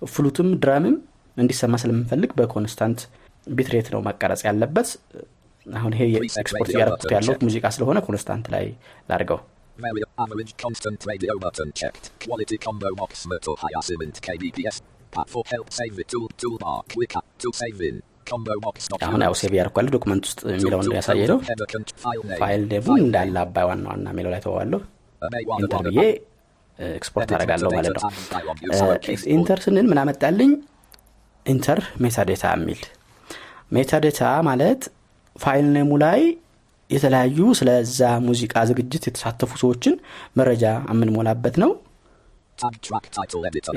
flute 0.08 0.38
ም 0.38 0.50
drum 0.64 0.85
ም 0.85 0.96
እንዲሰማ 1.38 1.76
ስለምንፈልግ 1.84 2.32
በ 2.40 2.52
constant 2.52 3.02
bitrate 3.48 3.88
ነው 3.94 4.02
መቀረጽ 4.08 4.42
ያለበት 4.48 4.90
አሁን 5.66 5.92
ይሄ 5.96 6.04
ኤክስፖርት 6.42 6.70
እያደረኩት 6.74 7.12
ያለው 7.16 7.36
ሙዚቃ 7.46 7.66
ስለሆነ 7.76 8.00
constant 8.08 8.48
ላይ 8.54 8.66
ላድርገው 9.10 9.40
አሁን 19.06 19.22
ያው 19.26 19.34
ሴቭ 19.40 19.54
ያደርኳለ 19.58 19.88
ዶክመንት 19.96 20.24
ውስጥ 20.28 20.42
የሚለው 20.54 20.80
እንዲያሳየ 20.84 21.24
ነው። 21.32 21.40
ፋይል 22.42 22.62
ዴቡን 22.72 23.00
እንዳለ 23.06 23.36
አባይ 23.44 23.66
ዋና 23.70 23.86
ዋና 23.92 24.08
የሚለው 24.14 24.32
ላይ 24.36 24.42
ተዋለሁ 24.46 24.80
ኢንተር 25.58 25.82
ብዬ 25.88 26.00
ኤክስፖርት 26.80 27.30
አደርጋለሁ 27.36 27.70
ማለት 27.76 27.96
ነው. 27.96 28.10
ኢንተር 29.36 29.60
ስንል 29.66 29.88
ምን 29.92 30.00
አመጣልኝ? 30.04 30.52
ኢንተር 31.46 31.80
ሜታዴታ 32.04 32.46
የሚል። 32.56 32.82
ሜታዴታ 33.72 34.22
ማለት 34.50 34.82
ፋይል 35.36 35.68
ኔሙ 35.76 35.92
ላይ 36.06 36.22
የተለያዩ 36.90 37.40
ስለዛ 37.60 38.00
ሙዚቃ 38.28 38.54
ዝግጅት 38.70 39.04
የተሳተፉ 39.10 39.52
ሰዎችን 39.62 39.94
መረጃ 40.40 40.64
የምንሞላበት 40.92 41.56
ነው. 41.64 41.72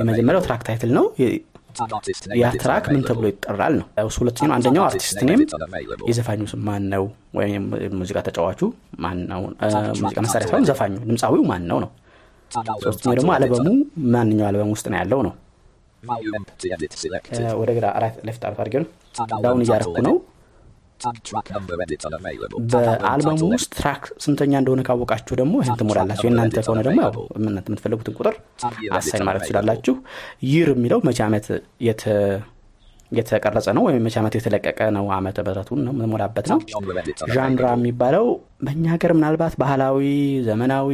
የመጀመሪያው 0.00 0.42
ትራክ 0.46 0.62
ታይትል 0.68 0.90
ነው 0.98 1.06
ያ 2.40 2.50
track 2.62 2.84
ምን 2.92 3.02
ተብሎ. 3.08 3.24
ይጠራል 3.30 3.74
ነው 3.80 3.86
እሱ 4.10 4.16
ሁለተኛው 4.22 4.52
አንደኛው 4.56 4.84
artist 4.88 5.20
name 5.28 5.40
የዘፋኙ 6.10 6.44
ማን 6.68 6.84
ነው 6.94 7.04
ወይም 7.38 7.64
ሙዚቃ 8.00 8.18
ተጫዋቹ 8.28 8.60
ማን 9.04 9.18
መሳሪያ 10.26 10.46
ሳይሆን 10.50 10.66
ዘፋኙ 10.70 10.94
ድምፃዊው 11.08 11.42
ማን 11.50 11.64
ነው 11.72 11.80
ነው 11.84 11.90
ሶስተኛው 12.84 13.16
ደግሞ 13.18 13.30
አልበሙ. 13.36 13.66
ማንኛው 14.14 14.46
አልበም 14.50 14.70
ውስጥ 14.76 14.86
ነው 14.92 14.98
ያለው 15.02 15.20
ነው. 15.26 15.34
ወደ 17.60 17.70
ግራ 17.78 17.86
አርት 17.98 18.44
አድርጌ 18.50 18.74
ነው 18.82 18.88
Tag 19.18 19.30
down 19.44 19.60
እያረኩ 19.64 19.96
ነው 20.06 20.16
በአልበሙ 22.72 23.38
ውስጥ 23.52 23.70
track 23.76 24.04
ስንተኛ 24.24 24.52
እንደሆነ 24.60 24.82
ካወቃችሁ 24.86 25.34
ደግሞ 25.40 25.54
ይህን 25.62 25.78
ትሞላላችሁ። 25.80 26.26
የእናንተ 26.26 26.56
ከሆነ 26.64 26.80
ደግሞ 26.86 27.00
ያው 27.06 27.14
እናንተ 27.40 27.66
የምትፈልጉትን 27.70 28.16
ቁጥር 28.18 28.34
አሳይን 28.98 29.24
ማለት 29.28 29.42
ትችላላችሁ። 29.44 29.94
Year 30.48 30.70
የሚለው 30.74 31.00
መቼ 31.08 31.18
ዓመት 31.26 31.46
የተ- 31.86 32.38
የተቀረጸ 33.12 33.66
ነው 33.76 33.82
ወይም 33.86 34.04
መቼ 34.06 34.14
ዓመት 34.20 34.34
የተለቀቀ 34.36 34.78
ነው? 34.94 35.04
ዓመተ 35.16 35.36
ምሕረቱን 35.44 35.82
የምንሞላበት 35.86 36.46
ነው። 36.52 36.58
available. 37.58 37.76
የሚባለው 37.76 38.24
በእኛ 38.62 38.84
ሀገር 38.94 39.12
ምናልባት 39.18 39.54
ባህላዊ 39.62 40.00
ዘመናዊ 40.48 40.90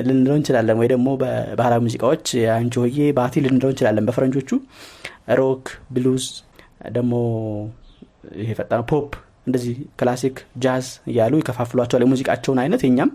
ልንለው 0.00 0.34
እንችላለን። 0.38 0.78
ወይ 0.80 0.88
ደግሞ 0.92 1.08
በባህላዊ 1.20 1.80
ሙዚቃዎች 1.84 2.26
አንቺሆዬ 2.54 2.96
ባቲ 3.18 3.42
ልንለው 3.44 3.70
እንችላለን። 3.72 4.06
በፈረንጆቹ 4.08 4.50
rock 5.38 5.64
blues 5.94 6.24
ደግሞ 6.90 7.12
ይሄ 8.38 8.50
ፈጣነው 8.58 8.84
pop 8.90 9.10
እንደዚህ 9.46 9.72
classic 9.98 10.36
jazz 10.62 10.86
እያሉ 11.10 11.32
ይከፋፍሏቸዋል። 11.40 12.04
የሙዚቃቸውን 12.04 12.60
አይነት 12.62 12.82
የኛም 12.86 13.10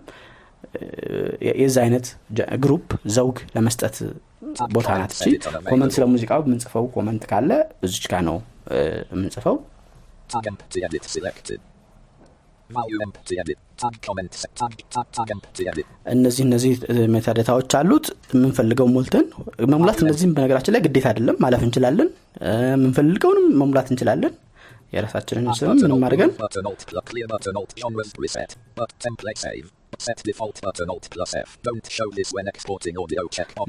የዛ 1.59 1.77
አይነት 1.83 2.07
group 2.63 2.87
ዘውግ 3.13 3.37
ለመስጠት 3.55 3.95
ቦታ 4.75 4.89
ናት። 4.99 5.13
እቺ 5.17 5.23
comment 5.69 5.91
ስለ 5.95 6.05
ሙዚቃው 6.11 6.41
የምንጽፈው 6.43 6.85
comment 6.93 7.23
ካለ 7.31 7.51
እዚች 7.85 8.05
ጋ 8.11 8.21
ነው 8.27 8.37
እ፣ 8.71 8.79
የምንጽፈው. 9.11 9.55
እነዚህ 16.13 16.43
እነዚህ 16.45 16.73
metadata 17.13 17.52
ዎች 17.52 17.71
አሉት። 17.79 18.05
የምንፈልገው 18.33 18.87
ሞልተን 18.93 19.25
መሙላት 19.71 19.99
እነዚህም 20.05 20.33
በነገራችን 20.35 20.73
ላይ 20.75 20.81
ግዴታ 20.85 21.07
አይደለም 21.11 21.37
ማለፍ 21.41 21.63
እንችላለን። 21.67 22.09
እ፣ 22.43 22.51
የምንፈልገውንም 22.73 23.47
መሙላት 23.61 23.89
እንችላለን 23.93 24.35
የራሳችንን 24.93 25.47
ስም 25.57 25.71
ምንም 25.79 26.03
አድርገን. 26.07 26.31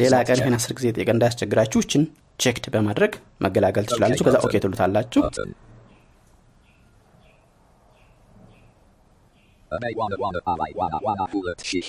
ሌላ 0.02 0.16
ቀን. 0.28 0.38
ይህን 0.40 0.56
አስር 0.58 0.72
ጊዜ 0.78 0.86
ጠየቀ 0.96 1.10
እንዳያስቸግራችሁ 1.16 1.80
እችን 1.84 2.04
checked 2.40 2.66
በማድረግ 2.74 3.12
መገላገል 3.46 3.86
ትችላላችሁ 3.88 4.24
ከዛ 4.28 4.38
OK 4.46 4.54
ትሉታላችሁ 4.64 5.22
alai 9.70 9.92
wana 9.92 10.98
wana 11.00 11.24
bullet 11.32 11.60
shish 11.62 11.88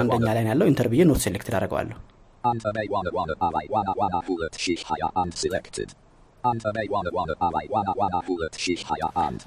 አንደኛ 0.00 0.26
ላይ 0.36 0.44
ያለው 0.50 0.66
Enter 0.70 0.88
ብዬ 0.92 1.02
not 1.08 1.20
selected። 1.24 1.54
አደርገዋለሁ. 1.58 1.96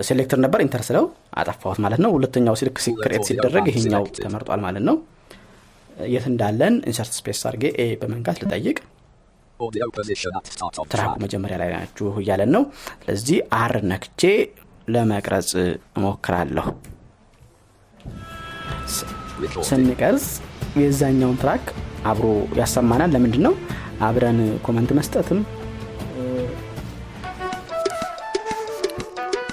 selected 0.08 0.40
ነበር 0.44 0.60
Enter 0.64 0.82
ስለው 0.88 1.06
አጠፋሁት 1.36 1.80
ማለት 1.84 2.00
ነው። 2.04 2.12
ሁለተኛው 2.16 2.56
select 2.60 2.78
selected 2.86 3.24
ሲደረግ 3.30 3.66
ይሄኛው 3.72 3.86
ተመርጧል 4.20 4.62
ማለት 4.66 4.84
ነው። 4.90 4.98
የት 6.08 6.26
እንዳለን 6.32 6.76
Insert 6.90 7.14
Space 7.16 7.42
አድርጌ 7.48 7.64
A 7.80 7.88
በመንካት 8.02 8.38
ልጠይቅ 8.44 8.78
track 10.94 11.07
ኩ. 11.08 11.16
መጀመሪያ 11.24 11.58
ላይ 11.62 11.70
ናችሁ 11.74 12.12
እያለን 12.22 12.52
ነው 12.56 12.64
ስለዚህ 13.02 13.38
R 13.58 13.74
ነክቼ 13.92 14.22
ለመቅረጽ 14.90 15.52
እሞክራለሁ. 15.98 16.68
ስንቀርጽ 19.68 20.26
የዛኛውን 20.80 21.38
track 21.42 21.66
አብሮ 22.06 22.26
ያሰማናል 22.60 23.10
ለምንድን 23.16 23.44
ነው 23.48 23.54
አብረን 24.02 24.38
comment 24.66 24.92
መስጠትም 24.98 25.40
እ፣ 26.16 26.24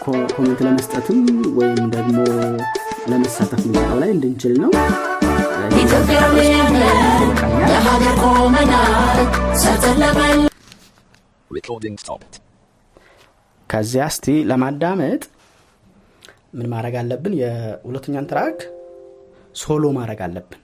co- 0.05 0.27
comment 0.35 0.61
ለመስጠትም 0.67 1.21
ወይም 1.59 1.81
ደግሞ 1.95 2.19
ለመሳተፍ 3.11 3.63
ሙዚቃው 3.67 3.99
ላይ 4.03 4.11
እንድንችል 4.15 4.55
ነው. 4.63 4.71
ከዚያ 13.71 14.05
እስቲ 14.13 14.27
ለማዳመጥ 14.51 15.23
ምን 16.59 16.67
ማድረግ 16.73 16.95
አለብን? 17.01 17.33
የሁለተኛን 17.41 18.27
track 18.31 18.59
solo 19.57 19.85
ማድረግ 19.99 20.21
አለብን። 20.27 20.61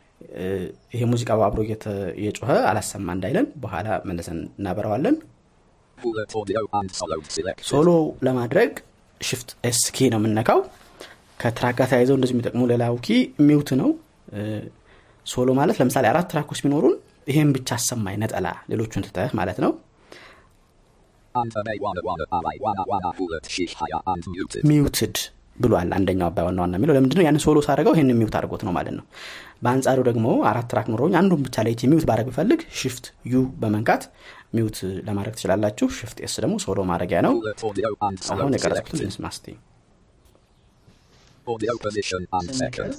ይሄ 0.94 1.02
ሙዚቃው 1.12 1.40
አብሮ 1.46 1.60
እየጮኸ 2.18 2.50
አላሰማ 2.70 3.08
እንዳይለን 3.16 3.46
በኋላ 3.62 3.88
መልሰን 4.08 4.38
እናበረዋለን. 4.58 5.16
solo 7.70 7.88
ለማድረግ 8.26 8.70
Shift 9.20 9.50
S 9.70 9.77
key 9.77 9.98
ነው 10.12 10.20
የምነካው 10.20 10.60
ከ 11.40 11.50
track 11.50 11.74
ጋር 11.80 11.86
ተያይዘው 11.92 12.16
እንደዚህ 12.18 12.34
የሚጠቅሙ 12.36 12.62
ሌላው 12.72 12.96
key 13.06 13.18
mute 13.48 13.70
ነው 13.80 13.90
solo 15.26 15.48
ማለት 15.58 15.76
ለምሳሌ 15.80 16.06
አራት 16.12 16.26
track 16.32 16.48
ኦች 16.48 16.60
ቢኖሩን 16.64 16.94
ይሄን 17.28 17.50
ብቻ 17.56 17.68
አሰማኝ 17.78 18.16
ነጠላ 18.22 18.48
ሌሎቹን 18.70 19.04
ትተህ 19.06 19.30
ማለት 19.38 19.58
ነው. 19.64 19.72
Muted 24.70 25.16
ብሏል 25.58 25.90
አንደኛው 25.96 26.26
አባይ 26.28 26.44
ዋና 26.46 26.58
ዋና 26.62 26.74
የሚለው። 26.78 26.94
ለምንድነው 26.96 27.24
ያንን 27.26 27.42
solo 27.44 27.58
ሳደርገው 27.66 27.94
ይህን 27.96 28.10
mute 28.20 28.34
አድርጎት 28.38 28.62
ነው 28.66 28.72
ማለት 28.76 28.94
ነው። 28.98 29.04
በአንጻሩ 29.64 29.98
ደግሞ 30.08 30.26
አራት 30.50 30.66
track 30.72 30.86
ኖረውኝ 30.92 31.14
አንዱን 31.20 31.42
ብቻ 31.46 31.64
ላይ 31.66 31.74
mute 31.92 32.06
ባደረግ 32.10 32.28
ብፈልግ 32.30 32.60
Shift 32.80 33.04
U 33.32 33.42
በመንካት 33.62 34.04
mute 34.54 34.78
ለማድረግ 35.08 35.34
ትችላላችሁ። 35.36 35.88
Shift 35.98 36.18
S 36.26 36.34
ደግሞ 36.44 36.56
solo 36.64 36.80
ማድረጊያ 36.90 37.20
ነው። 37.26 37.34
አሁን 38.34 38.54
የቀረጽኩትን 38.56 39.12
and 42.38 42.50
second. 42.58 42.92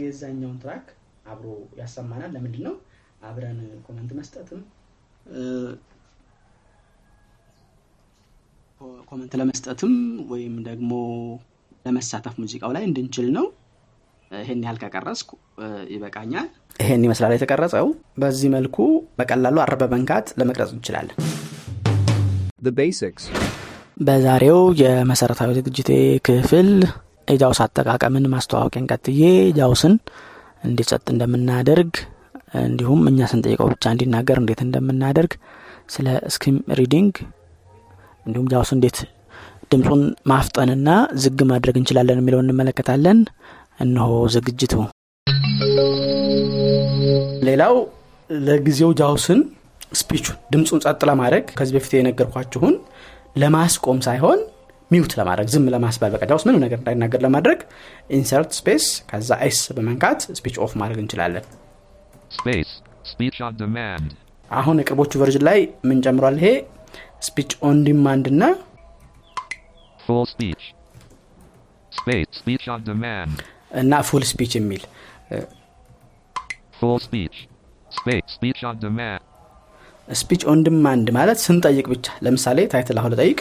የዛኛውን 0.00 0.56
track 0.62 0.86
አብሮ 1.26 1.46
ያሰማናል። 1.80 2.30
ለምንድን 2.36 2.64
ነው 2.68 2.74
አብረን 3.22 3.58
comment 3.86 4.10
መስጠትም 4.18 4.60
comment 9.08 9.32
ለመስጠትም 9.40 9.92
ወይም 10.32 10.54
ደግሞ 10.68 10.92
ለመሳተፍ 11.86 12.34
ሙዚቃው 12.42 12.70
ላይ 12.76 12.84
እንድንችል 12.88 13.28
ነው። 13.36 13.46
ይሄን 14.30 14.62
ያህል 14.64 14.78
ከቀረጽኩ 14.82 15.30
ይበቃኛል። 15.92 16.46
ይሄን 16.80 17.04
ይመስላል 17.06 17.32
የተቀረጸው። 17.34 17.86
በዚህ 18.22 18.48
መልኩ 18.56 18.76
በቀላሉ 19.18 19.56
R 19.64 19.74
በመንካት 19.82 20.26
ለመቅረጽ 20.40 20.70
እንችላለን። 20.76 21.16
The 22.62 22.72
basics. 22.74 23.24
በዛሬው 23.98 24.60
የመሰረታዊ 24.80 25.50
ዝግጅቴ 25.58 25.90
ክፍል 26.26 26.68
የ 27.28 27.39
JAWS 27.39 27.60
አጠቃቀምን 27.64 28.24
ማስተዋወቂያን 28.32 28.88
ቀጥዬ 28.92 29.20
JAWS 29.58 29.82
ን 29.82 29.94
እንዴት 30.66 30.88
ጸጥ 30.90 31.06
እንደምናደርግ 31.14 31.92
እንዲሁም 32.62 33.00
እኛ 33.10 33.28
ስንጠይቀው 33.30 33.68
ብቻ 33.72 33.84
እንዲናገር 33.94 34.38
እንዴት 34.42 34.60
እንደምናደርግ 34.66 35.32
ስለ 35.94 36.06
screen 36.34 36.58
reading 36.80 37.12
እንዲሁም 38.26 38.48
JAWS 38.52 38.70
እንዴት 38.76 38.98
ድምፁን 39.72 40.02
ማፍጠንና 40.30 40.88
ዝግ 41.22 41.40
ማድረግ 41.50 41.76
እንችላለን 41.80 42.20
የሚለው 42.20 42.40
እንመለከታለን። 42.42 43.18
እነሆ 43.80 44.10
ዝግጅቱ። 44.34 44.74
ሌላው 47.48 47.74
ለጊዜው 48.30 48.90
JAWS 49.00 49.27
ን 49.27 49.40
speech 49.92 50.18
ኡን 50.18 50.36
ድምፁን 50.52 50.80
ጸጥ 50.84 51.00
ለማድረግ 51.10 51.44
ከዚህ 51.58 51.74
በፊት 51.76 51.92
የነገርኳችሁን 51.96 52.74
ለማስቆም 53.36 53.98
ሳይሆን 54.06 54.38
mute 54.90 55.12
ለማድረግ 55.18 55.48
ዝም 55.54 55.64
ለማስባል 55.74 56.10
በቃ 56.14 56.22
JAWS 56.30 56.44
ምንም 56.48 56.60
ነገር 56.64 56.78
እንዳይናገር 56.80 57.20
ለማድረግ 57.26 57.60
Insert 58.18 58.50
Space 58.58 58.84
ከዛ 59.10 59.38
S 59.46 59.60
በመንካት 59.76 60.20
speech 60.38 60.56
off 60.64 60.72
ማድረግ 60.80 60.98
እንችላለን. 61.04 61.44
አሁን 64.50 64.76
የቅርቦቹ 64.80 65.12
version 65.22 65.44
ላይ 65.48 65.58
ምን 65.88 65.98
ጨምሯል 66.06 66.36
ይሄ 66.40 66.48
speech 67.28 67.50
on 67.68 67.78
demand 67.86 68.26
እና. 68.32 68.42
እና 73.80 74.00
full 74.08 74.24
speech 74.30 74.52
የሚል. 74.58 74.82
speech 80.08 80.42
on 80.50 80.60
demand 80.66 81.06
ማለት 81.18 81.38
ስንጠይቅ 81.44 81.86
ብቻ 81.92 82.06
ለምሳሌ 82.24 82.58
title 82.72 82.98
አሁን 83.00 83.12
ልጠይቅ 83.14 83.38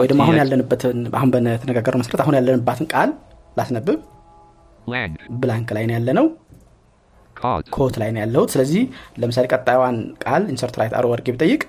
ወይ 0.00 0.06
ደግሞ 0.10 0.20
አሁን 0.24 0.36
ያለንበትን 0.40 0.98
አሁን 1.18 1.30
በተነጋገረው 1.34 1.98
መሰረት 2.02 2.20
አሁን 2.24 2.34
ያለንበትን 2.38 2.86
ቃል 2.94 3.10
ላስነብብ. 3.58 3.98
ብላንክ 5.42 5.68
ላይ 5.76 5.84
ነው 5.90 5.94
ያለ 5.98 6.10
ነው 6.18 6.26
Cod. 7.36 7.64
ኮት 7.76 7.94
ላይ 8.00 8.10
ነው 8.14 8.20
ያለሁት 8.22 8.50
ስለዚህ 8.54 8.82
ለምሳሌ 9.20 9.44
ቀጣዩዋን 9.54 9.96
ቃል 10.24 10.42
ኢንሰርት 10.52 10.76
ራይት 10.80 10.92
አሮ 10.98 11.06
ወርጌ 11.12 11.28
ብጠይቅ. 11.36 11.62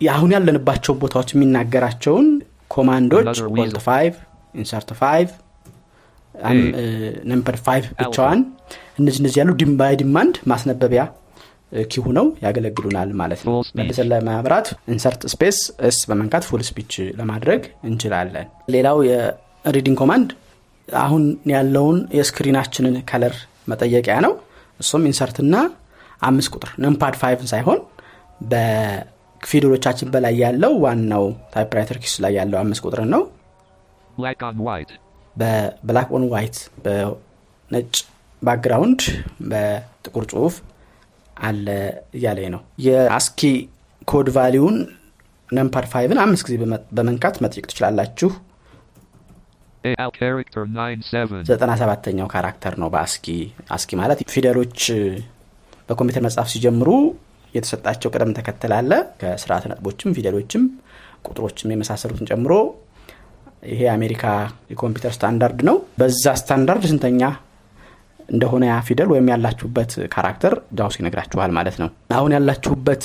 አሁን 0.00 0.30
ያለንባቸው 0.36 0.94
ቦታዎች 1.02 1.28
የሚናገራቸውን 1.34 2.28
ኮማንዶች. 2.74 3.26
ኦልት 3.56 3.78
ፋይቭ 3.88 4.14
ኢንሰርት 4.54 4.90
ፋይቭ 5.00 5.28
ነምበር 7.32 7.56
ፋይቭ 7.66 7.84
ብቻዋን 8.00 8.40
እነዚህ 9.00 9.18
እነዚህ 9.22 9.38
ያሉ 9.42 9.50
ባይ 9.80 9.94
ዲማንድ 10.02 10.36
ማስነበቢያ 10.52 11.02
ኪ 11.72 12.02
ሁነው 12.04 12.26
ያገለግሉናል 12.44 13.10
ማለት 13.20 13.40
ነው. 13.46 13.54
መልሰን 13.78 14.08
ለማብራት 14.10 14.66
insert 14.94 15.22
space 15.32 15.58
S 15.88 15.98
በመንካት 16.10 16.44
full 16.48 16.62
speech 16.68 16.92
ለማድረግ 17.18 17.62
እንችላለን 17.88 18.46
ሌላው 18.74 18.98
የ 19.08 19.28
reading 19.28 19.98
command 20.02 20.28
አሁን 20.88 21.22
ያለውን 21.52 21.98
የ 22.18 22.27
screen 22.27 22.55
ኣችንን 22.55 22.96
color 23.10 23.34
መጠየቂያ 23.68 24.16
ነው 24.26 24.32
እሱም 24.80 25.06
insert 25.10 25.39
ና 25.39 25.54
አምስት 26.22 26.50
ቁጥር 26.54 26.70
numpad 26.84 27.14
five 27.20 27.39
ን 27.39 27.48
ሳይሆን 27.52 27.80
በፊደሎቻችን 28.50 30.08
በላይ 30.14 30.36
ያለው 30.42 30.72
ዋናው 30.84 31.24
typewriter 31.54 31.98
keys 32.02 32.14
ላይ 32.24 32.34
ያለው 32.40 32.58
አምስት 32.62 32.84
ቁጥር 32.86 33.02
ነው 33.14 33.24
Black 34.18 34.42
on 34.48 34.58
white. 34.66 34.92
በ 35.36 35.57
black 35.57 36.10
on 36.16 36.22
white 36.30 36.56
በነጭ 36.84 37.94
background 38.42 39.00
በጥቁር 39.50 40.24
ጽሁፍ 40.30 40.54
አለ 41.42 41.66
እያለኝ 42.14 42.48
ነው። 42.54 42.60
የ 42.84 43.00
ASCII 43.00 43.40
code 44.08 44.28
value 44.36 44.58
ውን 44.58 44.76
numpad 45.50 45.86
five 45.90 46.09
ን 46.09 46.18
አምስት 46.22 46.44
ጊዜ 46.46 46.56
በመ- 46.62 46.84
በመንካት 46.96 47.36
መጠየቅ 47.44 47.66
ትችላላችሁ። 47.70 48.30
AL 49.84 50.10
character 50.12 50.62
97. 50.68 51.42
ዘጠና 51.48 51.72
ሰባተኛው 51.80 52.28
character 52.32 52.74
ነው 52.80 52.88
በ 52.92 53.00
ASCII። 53.00 53.26
ASCII 53.70 53.90
ማለት 54.00 54.20
ፊደሎች 54.32 54.80
በኮምፒውተር 55.88 56.22
መጽሐፍ 56.26 56.48
ሲጀምሩ 56.52 56.88
የተሰጣቸው 57.54 58.10
ቅደም 58.14 58.32
ተከተል 58.38 58.72
አለ። 58.78 58.90
ከስርዓተ 59.20 59.64
ነጥቦችም 59.70 60.14
ፊደሎችም 60.16 60.64
ቁጥሮችም 61.24 61.70
የመሳሰሉትን 61.72 62.28
ጨምሮ 62.30 62.52
ይሄ 63.66 63.80
የአሜሪካ 63.84 64.24
የኮምፒውተር 64.72 65.12
ስታንዳርድ 65.14 65.60
ነው። 65.68 65.76
በዛ 66.00 66.24
ስታንዳርድ 66.40 66.84
ስንተኛ 66.90 67.22
እንደሆነ 68.28 68.64
ያ 68.70 68.76
ፊደል 68.88 69.08
ወይም 69.14 69.28
ያላችሁበት 69.32 69.92
character 70.14 70.54
JAWS 70.78 70.96
ይነግራችኋል 71.00 71.52
ማለት 71.58 71.76
ነው 71.82 71.90
አሁን 72.18 72.34
ያላችሁበት 72.36 73.04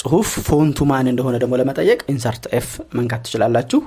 ጽሁፍ 0.00 0.28
font 0.48 0.72
ኡ 0.72 0.84
ማን 0.90 1.10
እንደሆነ 1.12 1.36
ደግሞ 1.42 1.56
ለመጠየቅ 1.62 2.00
insert 2.14 2.46
F 2.60 2.68
መንካት 2.98 3.24
ትችላላችሁ 3.26 3.80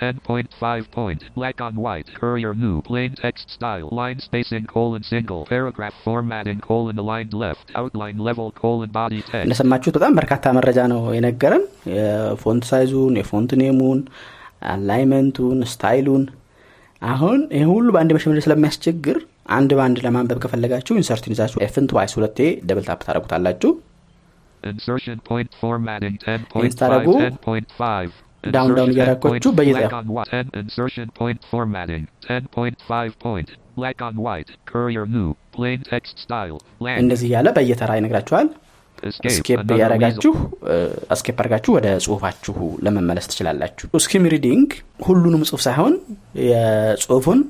10.5 0.00 0.90
point. 0.90 1.20
Black 1.34 1.60
on 1.60 1.74
white. 1.76 2.08
Courier 2.14 2.52
new. 2.54 2.80
Plain 2.82 3.10
text 3.14 3.46
style. 3.50 3.88
Line 3.92 4.18
spacing 4.18 4.64
colon 4.66 5.02
single. 5.02 5.42
Paragraph 5.46 5.94
formatting 6.04 6.60
colon 6.60 6.98
aligned 6.98 7.34
left. 7.34 7.66
Outline 7.74 8.18
level 8.28 8.48
colon 8.62 8.90
body 8.98 9.20
text. 9.30 9.44
እንደሰማችሁት 9.46 9.96
በጣም 9.98 10.16
በርካታ 10.18 10.52
መረጃ 10.58 10.78
ነው 10.92 11.00
የነገረን 11.16 11.64
የፎንት 11.96 12.64
ሳይዙን 12.70 13.16
የፎንት 13.20 13.52
ኔሙን 13.62 14.00
አላይመንቱን 14.74 15.58
ስታይሉን 15.72 16.24
አሁን 17.02 17.38
ይህ 17.58 17.66
ሁሉ 17.74 17.88
በአንድ 17.96 18.10
መሸመድ 18.16 18.40
ስለሚያስቸግር 18.46 19.18
አንድ 19.50 19.70
በአንድ 19.78 19.98
ለማንበብ 20.04 20.38
ከፈለጋችሁ 20.42 20.94
ኢንሰርትን 21.00 21.32
ይዛችሁ 21.34 21.58
ኤፍን 21.66 21.86
ትዋይስ 21.90 22.12
ሁለቴ 22.18 22.38
ደብል 22.68 22.84
ታፕ 22.88 23.00
ታደረጉታላችሁ። 23.06 23.70
ኢንስታረጉ 26.62 27.08
ዳውን 28.44 28.70
ዳውን 28.74 28.90
እያደረጋችሁ 28.92 29.50
በየጠ 29.58 29.80
እንደዚህ 37.00 37.26
እያለ 37.28 37.48
በየተራ 37.56 37.92
ይነግራችኋል። 37.98 38.48
እስኬፕ 39.28 39.68
እያደረጋችሁ 39.74 40.32
escape 41.14 41.36
uh, 41.36 41.40
አድርጋችሁ 41.40 41.70
ወደ 41.76 41.86
ጽሁፋችሁ 42.04 42.56
ለመመለስ 42.86 43.28
ትችላላችሁ። 43.30 43.86
skim 44.04 44.24
reading 44.34 44.68
ሁሉንም 45.06 45.42
ጽሁፍ 45.48 45.62
ሳይሆን 45.66 45.94
የጽሁፉን 46.48 47.40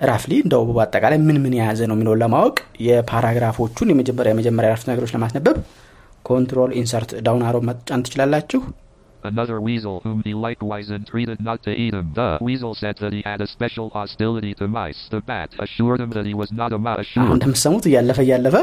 roughly 0.00 0.32
እንደው 0.42 0.64
በአጠቃላይ 0.68 1.18
ምን 1.28 1.38
ምን 1.44 1.54
የያዘ 1.58 1.80
ነው 1.90 1.96
የሚለውን 1.96 2.20
ለማወቅ 2.22 2.56
የፓራግራፎቹን 2.86 3.90
የመጀመሪያ 3.92 4.32
የመጀመሪያ 4.34 4.68
አረፍተ 4.74 4.86
ነገሮች 4.90 5.12
ለማስነበብ 5.16 5.56
control 6.24 6.70
insert 6.80 7.12
down 7.26 7.42
arrow 7.50 7.58
መጫን 7.70 8.04
ትችላላችሁ 8.08 8.60
Another 9.22 9.56
weasel 9.60 9.96
whom 10.04 10.18
he 10.24 10.32
likewise 10.44 10.88
entreated 10.90 11.38
not 11.40 11.58
to 11.64 11.72
eat 11.74 11.92
him. 11.92 12.08
The 12.14 12.26
weasel 12.40 12.72
said 12.82 12.96
that 13.00 13.12
he 13.12 13.22
had 13.26 13.40
a 13.40 13.48
special 13.48 13.86
hostility 13.90 14.52
to 14.54 14.66
mice. 14.76 15.00
The 15.14 15.20
bat 15.22 15.50
assured 15.58 16.00
him 16.00 16.10
that 16.10 16.26
he 16.30 16.34
was 16.34 16.50
not 16.52 16.70
a 16.72 16.80
mouse. 16.80 17.10
እንደምትሰሙት 17.34 17.86
እያለፈ 17.90 18.18
እያለፈ 18.26 18.56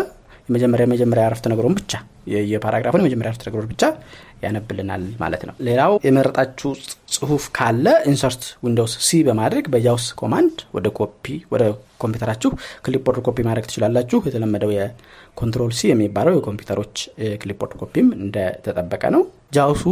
የመጀመሪያ 0.49 0.83
የመጀመሪያ 0.87 1.23
አረፍተ 1.27 1.45
ነገሩን 1.51 1.75
ብቻ 1.77 1.93
የፓራግራፉን 2.49 3.01
የመጀመሪያ 3.01 3.29
አረፍተ 3.31 3.45
ነገሮች 3.47 3.67
ብቻ 3.71 3.83
ያነብልናል 4.43 5.03
ማለት 5.21 5.41
ነው። 5.47 5.53
ሌላው 5.67 5.93
የመረጣችሁ 6.05 6.69
ጽሁፍ 7.15 7.43
ካለ 7.57 7.85
insert 8.09 8.43
Windows 8.65 8.93
C 9.05 9.19
በማድረግ 9.27 9.65
በ 9.73 9.84
JAWS 9.84 10.05
command 10.19 10.57
ወደ 10.77 10.87
ኮፒ 10.97 11.23
ወደ 11.53 11.63
ኮምፒውተራችሁ 12.01 12.51
clipboard 12.85 13.19
copy 13.27 13.37
ማድረግ 13.47 13.65
ትችላላችሁ። 13.69 14.19
የተለመደው 14.27 14.71
የ 14.75 14.96
control 14.96 15.71
C 15.77 15.89
የሚባለው 15.91 16.35
የኮምፒውተሮች 16.37 16.95
clipboard 17.43 17.75
copy 17.81 18.00
ም 18.00 18.09
እንደተጠበቀ 18.19 19.03
ነው። 19.15 19.23
JAWS 19.55 19.75
ኡ 19.75 19.85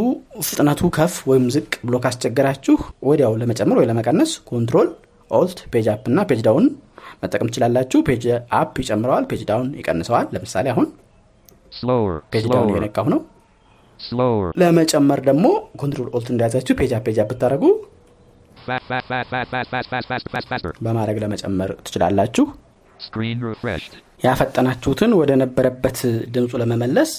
ፍጥነቱ 0.47 0.83
ከፍ 0.97 1.15
ወይም 1.31 1.45
ዝቅ 1.55 1.71
ብሎ 1.87 1.97
ካስቸገራችሁ 2.05 2.77
ወዲያው 3.09 3.35
ለመጨመር 3.41 3.79
ወይ 3.81 3.87
ለመቀነስ 3.91 4.33
control 4.51 4.89
alt 5.31 5.59
page 5.71 5.87
up 5.91 6.05
እና 6.11 6.21
page 6.29 6.41
down 6.47 6.65
መጠቀም 7.23 7.49
ትችላላችሁ። 7.49 7.99
page 8.07 8.23
up 8.57 8.73
ይጨምረዋል፣ 8.83 9.25
page 9.29 9.41
down 9.49 9.69
ይቀንሰዋል። 9.79 10.27
ለምሳሌ 10.35 10.67
አሁን 10.73 10.87
page 12.33 12.45
down 12.53 12.69
እየነካሁ 12.71 13.05
ነው። 13.13 13.21
ለመጨመር 14.61 15.19
ደግሞ 15.27 15.45
control 15.81 16.09
alt 16.17 16.29
እንደያዛችሁ 16.33 16.73
page 16.79 16.91
up 16.95 17.05
page 17.07 17.17
up 17.21 17.29
ብታደርጉ 17.31 17.63
በማድረግ 20.83 21.17
ለመጨመር 21.23 21.71
ትችላላችሁ። 21.85 22.45
ያፈጠናችሁትን 24.23 25.11
ወደ 25.19 25.31
ነበረበት 25.41 25.97
ድምፁ 26.35 26.59
ለመመለስ 26.61 27.11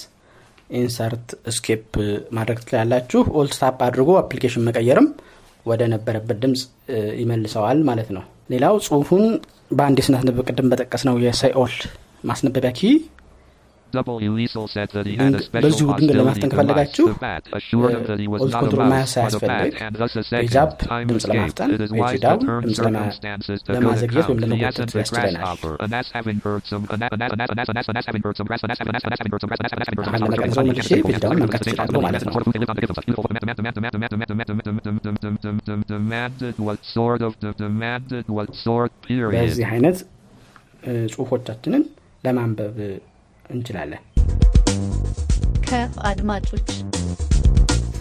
insert 0.75 1.25
escape 1.55 1.91
ማድረግ 2.35 2.57
ትችላላችሁ። 2.61 3.21
alt 3.39 3.55
tab 3.59 3.79
አድርጎ 3.87 4.11
application 4.21 4.65
መቀየርም 4.67 5.07
ወደ 5.65 5.81
ነበረበት 5.93 6.37
ድምፅ 6.43 6.61
ይመልሰዋል 7.21 7.79
ማለት 7.89 8.09
ነው። 8.15 8.23
ሌላው 8.51 8.75
ጽሁፉን 8.85 9.23
በአንድ 9.71 9.99
የስናስነበብ 10.01 10.43
ቅድም 10.49 10.67
በጠቀስ 10.71 11.03
ነው 11.07 11.15
የሳይኦል 11.23 11.75
ማስነበቢያ 12.23 12.71
ኪ 12.71 12.91
በዚሁ 15.55 15.87
ድምፅ 15.99 16.13
ለማፍተን 16.17 16.49
ከፈለጋችሁ 16.53 17.05
ኦልት 18.37 18.55
ኮንትሮል 18.55 18.87
ማያሳያስፈልግ 18.93 19.75
ሪዛፕ 20.43 20.71
ድምፅ 21.09 21.25
ለማፍጠን 21.31 21.71
ወይ 22.01 22.15
ዳውን 22.23 22.43
ድምፅ 22.65 22.79
ለማዘግየት 23.77 24.27
ወይም 24.29 24.41
ለመጎተት 24.43 24.91
ያስችለናል 25.01 25.43
አንድ 30.15 30.29
መቀንሰው 30.33 30.65
መልሼ 30.69 30.89
ቤት 31.07 31.19
ዳውን 31.23 31.39
መምቀት 31.43 31.63
እችላለሁ 31.67 32.01
ማለት 32.07 32.23
ነው 32.27 32.33
በዚህ 39.35 39.67
አይነት 39.73 39.97
ጽሁፎቻችንን 41.11 41.83
ለማንበብ 42.23 42.77
እንችላለን። 43.49 44.01
ከአድማጮች 45.67 46.69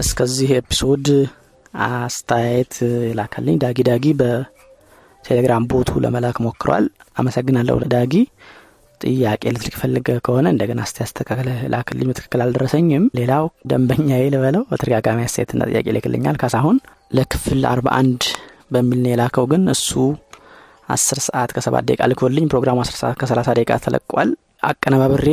እስከዚህ 0.00 0.50
episode 0.58 1.06
አስተያየት 1.86 2.74
ላከልኝ 3.18 3.56
ዳጊ 3.62 3.78
ዳጊ 3.88 4.06
በቴሌግራም 4.20 5.64
bot 5.72 5.83
ኡ 5.83 5.90
ለመላክ 6.04 6.38
ሞክሯል። 6.46 6.84
አመሰግናለሁ 7.18 7.76
ዳጊ 7.94 8.12
ጥያቄ 9.00 9.42
ልትልክ 9.54 9.74
ፈልገ 9.80 10.08
ከሆነ 10.26 10.46
እንደገና 10.52 10.80
እስቲ 10.86 10.98
ያስተካክለ 11.02 11.50
ላክልኝ። 11.72 12.06
በትክክል 12.10 12.42
አልደረሰኝም። 12.44 13.04
ሌላው 13.18 13.46
ደንበኛዬ 13.70 14.22
ልበለው። 14.34 14.62
በተደጋጋሚ 14.70 15.24
አስተያየትና 15.26 15.66
ጥያቄ 15.70 15.86
ልኮልኛል 15.96 16.38
ካሳሁን 16.42 16.76
ለክፍል 17.10 17.62
አርባ 17.72 17.88
አንድ 18.00 18.22
በሚል 18.74 19.00
ነው 19.04 19.10
የላከው። 19.12 19.46
ግን 19.52 19.64
እሱ 19.74 19.90
አስር 20.94 21.18
ሰዓት 21.26 21.50
ከሰባት 21.56 21.84
ደቂቃ 21.88 22.06
ልኮልኝ 22.12 22.46
ፕሮግራሙ 22.52 22.78
አስር 22.82 22.96
ሰዓት 23.02 23.16
ከሰላሳ 23.20 23.50
ደቂቃ 23.58 23.76
ተለቋል 23.84 24.30
አቀነባብሬ 24.64 25.28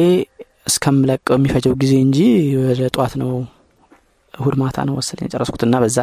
እስከምለቀው 0.69 1.35
የሚፈጀው 1.37 1.73
ጊዜ 1.81 1.93
እንጂ 2.05 2.17
ወደ 2.61 2.81
ጠዋት 2.95 3.13
ነው 3.21 3.31
እሁድ 4.33 4.55
ማታ 4.61 4.77
ነው 4.87 4.95
መሰለኝ 4.99 5.25
የጨረስኩትና 5.27 5.75
በዛ 5.83 5.97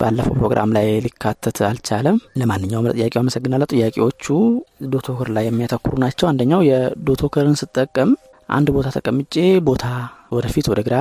ባለፈው 0.00 0.34
ፕሮግራም 0.38 0.72
ላይ 0.76 0.88
ሊካተት 1.04 1.58
አልቻለም። 1.68 2.16
ለማንኛውም 2.40 2.86
ለጥያቄው 2.88 3.20
አመሰግናለሁ። 3.22 3.66
ጥያቄዎቹ 3.72 4.24
ዶቶከር 4.92 5.28
ላይ 5.36 5.44
የሚያተኩሩ 5.48 5.94
ናቸው። 6.04 6.26
አንደኛው 6.30 6.60
የዶቶከርን 6.68 7.56
ስጠቀም 7.62 8.10
አንድ 8.48 8.68
ቦታ 8.76 8.88
ተቀምጬ 8.96 9.34
ቦታ 9.66 9.84
ወደፊት 10.32 10.68
ወደ 10.72 10.80
ግራ 10.86 10.96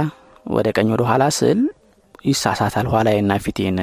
ወደ 0.50 0.68
ቀኝ 0.76 0.88
ወደ 0.96 1.04
ኋላ 1.10 1.24
ስል 1.38 1.60
ይሳሳታል። 2.26 2.88
ኋላዬና 2.94 3.34
ፊቴን 3.46 3.78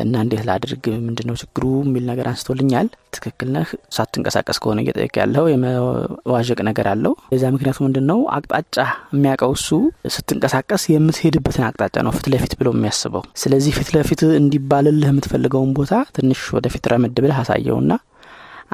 እና 0.00 0.14
እንዴት 0.24 0.42
ላድርግ? 0.48 0.84
ምንድነው 1.04 1.36
ችግሩ? 1.40 1.64
የሚል 1.82 2.04
ነገር 2.10 2.26
አንስቶልኛል። 2.30 2.86
ትክክል 3.16 3.48
ነህ። 3.54 3.68
ሳትንቀሳቀስ 3.96 4.58
ከሆነ 4.62 4.78
እየጠየቅ 4.84 5.14
ያለው 5.20 5.44
የመዋዠቅ 5.50 6.58
ነገር 6.68 6.86
አለው። 6.92 7.12
የዛ 7.32 7.44
ምክንያቱ 7.54 7.78
ምንድን 7.86 8.06
ነው 8.10 8.18
አቅጣጫ 8.36 8.76
የሚያውቀው 9.14 9.52
እሱ 9.58 9.68
ስትንቀሳቀስ 10.16 10.84
የምትሄድበትን 10.92 11.66
አቅጣጫ 11.68 11.96
ነው 12.06 12.14
ፊት 12.16 12.28
ለፊት 12.32 12.54
ብሎ 12.60 12.70
የሚያስበው። 12.76 13.24
ስለዚህ 13.42 13.74
ፊት 13.78 13.92
ለፊት 13.96 14.22
እንዲባልልህ 14.40 15.10
የምትፈልገውን 15.12 15.72
ቦታ 15.78 16.02
ትንሽ 16.16 16.42
ወደፊት 16.56 16.86
ረመድ 16.92 17.18
ብለህ 17.18 17.40
አሳየውና 17.42 17.92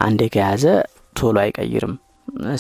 አንዴ 0.03 0.23
ከያዘ 0.35 0.65
ቶሎ 1.17 1.37
አይቀይርም 1.43 1.95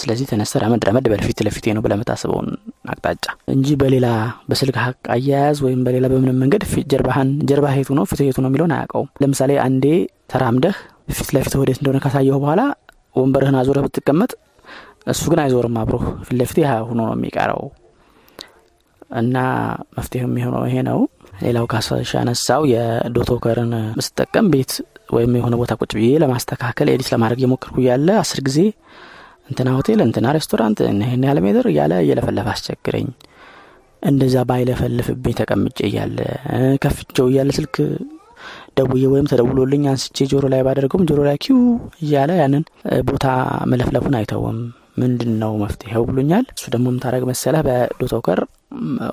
ስለዚህ 0.00 0.26
ተነስተ 0.30 0.60
ረመድ 0.62 0.82
ረመድ 0.88 1.06
በፊት 1.12 1.38
ለፊቴ 1.46 1.74
ነው 1.76 1.82
ብለህ 1.84 1.96
የምታስበውን 1.98 2.48
አቅጣጫ 2.92 3.24
እንጂ 3.52 3.68
በሌላ 3.80 4.06
በስልክ 4.48 4.76
አያያዝ 5.14 5.58
ወይም 5.66 5.80
በሌላ 5.86 6.06
በምንም 6.12 6.38
መንገድ 6.42 6.62
ጀርባህን 6.92 7.30
ጀርባ 7.50 7.68
ሄቱ 7.76 7.90
ነው 7.98 8.06
ፊት 8.10 8.20
ሄቱ 8.26 8.38
ነው 8.44 8.50
የሚለውን 8.50 8.74
አያውቀውም። 8.76 9.08
ለምሳሌ 9.22 9.52
አንዴ 9.64 9.86
ተራምደህ 10.32 10.76
ፊት 11.16 11.30
ለፊት 11.36 11.54
ወዴት 11.60 11.78
እንደሆነ 11.80 12.00
ካሳየው 12.04 12.40
በኋላ 12.42 12.62
ወንበርህን 13.16 13.58
አዞረህ 13.60 13.84
ብትቀመጥ 13.86 14.30
እሱ 15.06 15.22
ግን 15.32 15.40
አይዞርም 15.42 15.78
አብሮ 15.80 15.96
ፊት 16.22 16.36
ለፊት 16.40 16.58
ሆኖ 16.82 17.00
ነው 17.02 17.14
የሚቀረው። 17.16 17.62
እና 19.20 19.36
መፍትሄው 19.96 20.28
የሚሆነው 20.28 20.62
ይሄ 20.68 20.76
ነው። 20.88 21.00
ሌላው 21.42 21.64
ካሳሽ 21.72 22.10
ያነሳው 22.16 22.62
የዶቶከርን 22.72 23.72
ስጠቀም 24.06 24.46
ቤት 24.52 24.72
ወይም 25.14 25.32
የሆነ 25.38 25.54
ቦታ 25.60 25.72
ቁጭ 25.80 25.92
ብዬ 25.96 26.10
ለማስተካከል 26.22 26.88
edit 26.92 27.08
ለማድረግ 27.14 27.40
እየሞከርኩ 27.40 27.76
እያለ 27.82 28.08
አስር 28.20 28.40
ጊዜ 28.46 28.58
እንትና 29.52 29.68
ሆቴል 29.76 30.00
እንትና 30.04 30.26
ሬስቶራንት 30.36 30.78
ይህን 31.02 31.24
ያለ 31.28 31.38
ሜትር 31.46 31.66
እያለ 31.70 31.92
እየለፈለፈ 32.04 32.48
አስቸግረኝ 32.54 33.08
እንደዛ 34.02 34.36
ባይለፈልፍብኝ 34.48 35.34
ተቀምጬ 35.40 35.78
እያለ 35.88 36.18
ከፍቼው 36.84 37.26
እያለ 37.30 37.50
ስልክ 37.58 37.76
ደውዬ 38.78 39.04
ወይም 39.12 39.26
ተደውሎልኝ 39.30 39.82
አንስቼ 39.90 40.26
ጆሮ 40.30 40.44
ላይ 40.52 40.62
ባደርገውም 40.66 41.04
ጆሮ 41.10 41.20
ላይ 41.28 41.36
ኪው 41.44 41.58
እያለ 42.04 42.30
ያንን 42.40 42.64
ቦታ 43.10 43.26
መለፍለፉን 43.72 44.16
አይተውም። 44.20 44.58
ምንድን 45.00 45.30
ነው 45.42 45.52
መፍትሄው 45.62 46.02
ብሎኛል። 46.08 46.44
እሱ 46.54 46.64
ደግሞ 46.74 46.86
የምታደረግ 46.90 47.24
መሰለህ 47.30 47.62
በ 47.68 47.81
DotWalker 47.81 48.40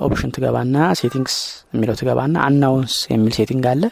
option 0.06 0.34
ትገባና 0.36 0.78
settings 1.00 1.36
የሚለው 1.74 1.96
ትገባና 2.02 2.36
announce 2.48 2.96
የሚል 3.12 3.34
setting 3.38 3.66
አለ። 3.72 3.84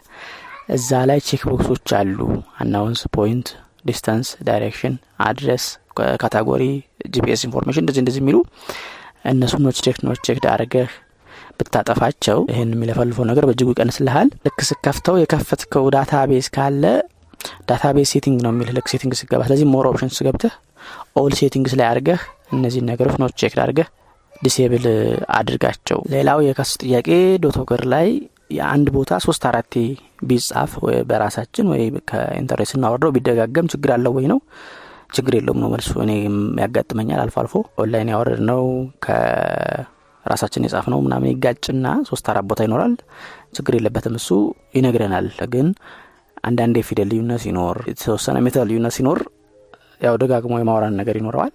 እዛ 0.70 0.90
ላይ 1.10 1.20
check 1.28 1.44
box 1.52 1.69
ኦች 1.69 1.92
አሉ። 2.00 2.20
announce 2.62 3.04
point 3.16 3.50
distance 3.88 4.30
direction 4.48 4.96
address 5.28 5.66
category 6.22 6.64
GPS 7.14 7.44
information 7.48 7.84
እንደዚህ 7.84 8.02
እንደዚህ 8.04 8.22
የሚሉ 8.24 8.38
እነሱ 9.32 9.54
not 9.64 9.78
check 9.86 9.98
not 10.08 10.20
check 10.28 10.40
አድርገህ 10.52 10.90
ብታጠፋቸው 11.60 12.40
ይህን 12.52 12.72
የሚለፈልፈው 12.76 13.26
ነገር 13.30 13.44
በእጅጉ 13.48 13.70
ይቀንስልሃል። 13.74 14.28
ልክ 14.46 14.60
ስከፍተው 14.70 15.16
የከፈትከው 15.22 15.86
database 15.96 16.48
ካለ 16.56 16.84
database 17.70 18.08
setting 18.14 18.38
ነው 18.46 18.52
የሚል 18.54 18.70
ልክ 18.78 18.88
setting 18.94 19.14
ስገባ 19.20 19.42
ስለዚህ 19.48 19.68
more 19.74 19.86
option 19.90 20.12
ስገብተህ 20.18 20.54
all 21.22 21.34
settings 21.40 21.74
ላይ 21.80 21.88
አድርገህ 21.92 22.22
እነዚህን 22.56 22.88
ነገሮች 22.92 23.16
not 23.22 23.36
check 23.42 23.56
አድርገህ 23.64 23.88
disable 24.42 24.86
አድርጋቸው። 25.38 26.00
ሌላው 26.14 26.40
የከስ 26.46 26.72
ጥያቄ 26.82 27.08
DotWalker 27.46 27.82
ላይ 27.94 28.08
የአንድ 28.50 28.88
ቦታ 28.96 29.14
ሶስት 29.26 29.44
አራቴ 29.50 29.74
ቢጻፍ 30.24 30.72
በራሳችን 31.10 31.66
ወይ 31.72 31.82
ከኢንተርኔት 32.10 32.70
ስናወርደው 32.72 33.12
ቢደጋገም 33.16 33.70
ችግር 33.74 33.92
አለው 33.96 34.14
ወይ 34.18 34.26
ነው? 34.32 34.40
ችግር 35.16 35.34
የለውም 35.38 35.60
ነው 35.64 35.70
መልሱ። 35.74 35.92
እኔ 36.04 36.12
ያጋጥመኛል 36.64 37.20
አልፎ 37.24 37.36
አልፎ 37.42 37.54
ኦንላይን 37.82 38.10
ያወረድ 38.14 38.42
ነው 38.50 38.62
ከራሳችን 39.06 40.66
የጻፍ 40.68 40.86
ነው 40.94 41.00
ምናምን 41.06 41.30
ይጋጭና 41.32 41.88
ሶስት 42.10 42.26
አራት 42.32 42.46
ቦታ 42.50 42.62
ይኖራል። 42.68 42.94
ችግር 43.58 43.76
የለበትም 43.78 44.18
እሱ 44.20 44.30
ይነግረናል። 44.78 45.30
ግን 45.54 45.68
አንዳንድ 46.44 46.76
የፊደል 46.80 47.10
ልዩነት 47.12 47.42
ሲኖር 47.46 47.78
የተወሰነ 47.92 48.38
ሜትር 48.46 48.66
ልዩነት 48.70 48.96
ሲኖር 48.98 49.20
ያው 50.02 50.16
ደጋግሞ 50.22 50.54
የማውራን 50.60 50.98
ነገር 51.00 51.16
ይኖረዋል። 51.20 51.54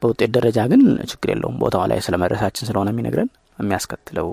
በውጤት 0.00 0.30
ደረጃ 0.36 0.58
ግን 0.70 0.82
ችግር 1.10 1.28
የለውም። 1.32 1.58
ቦታው 1.62 1.84
ላይ 1.90 2.00
ስለ 2.06 2.16
መድረሳችን 2.22 2.68
ስለሆነ 2.68 2.90
የሚነግረን 2.94 3.30
የሚያስከትለው 3.58 4.28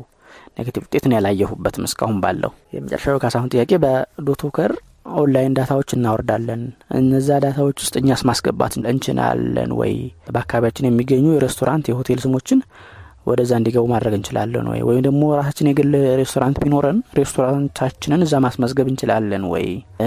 negative 0.58 0.84
ውጤትን 0.86 1.16
ያላየሁበትም 1.16 1.88
እስካሁን 1.88 2.18
ባለው። 2.24 2.52
የመጨረሻው 2.76 3.22
ካሳሁን 3.24 3.52
ጥያቄ 3.54 3.72
በ 3.84 4.00
DotWalker 4.00 4.74
online 5.16 5.56
ዳታዎች 5.58 5.90
እናወርዳለን። 5.96 6.62
እነዛ 6.98 7.40
ዳታዎች 7.44 7.78
ውስጥ 7.84 7.96
እኛስ 8.02 8.22
ማስገባት 8.30 8.74
እንችላለን 8.84 9.72
ወይ? 9.80 9.94
በአካባቢያችን 10.30 10.88
የሚገኙ 10.88 11.26
የሬስቶራንት 11.34 11.88
የሆቴል 11.92 12.22
ስሞችን 12.26 12.60
ወደዛ 13.26 13.52
እንዲገቡ 13.60 13.84
ማድረግ 13.92 14.14
እንችላለን 14.18 14.66
ወይ? 14.72 14.80
ወይም 14.88 15.02
ደግሞ 15.06 15.22
ራሳችን 15.38 15.68
የግል 15.70 15.92
ሬስቶራንት 16.20 16.58
ቢኖረን 16.64 16.98
ሬስቶራንታችንን 17.20 18.24
እዛ 18.26 18.34
ማስመዝገብ 18.46 18.88
እንችላለን 18.92 19.44
ወይ? 19.52 19.66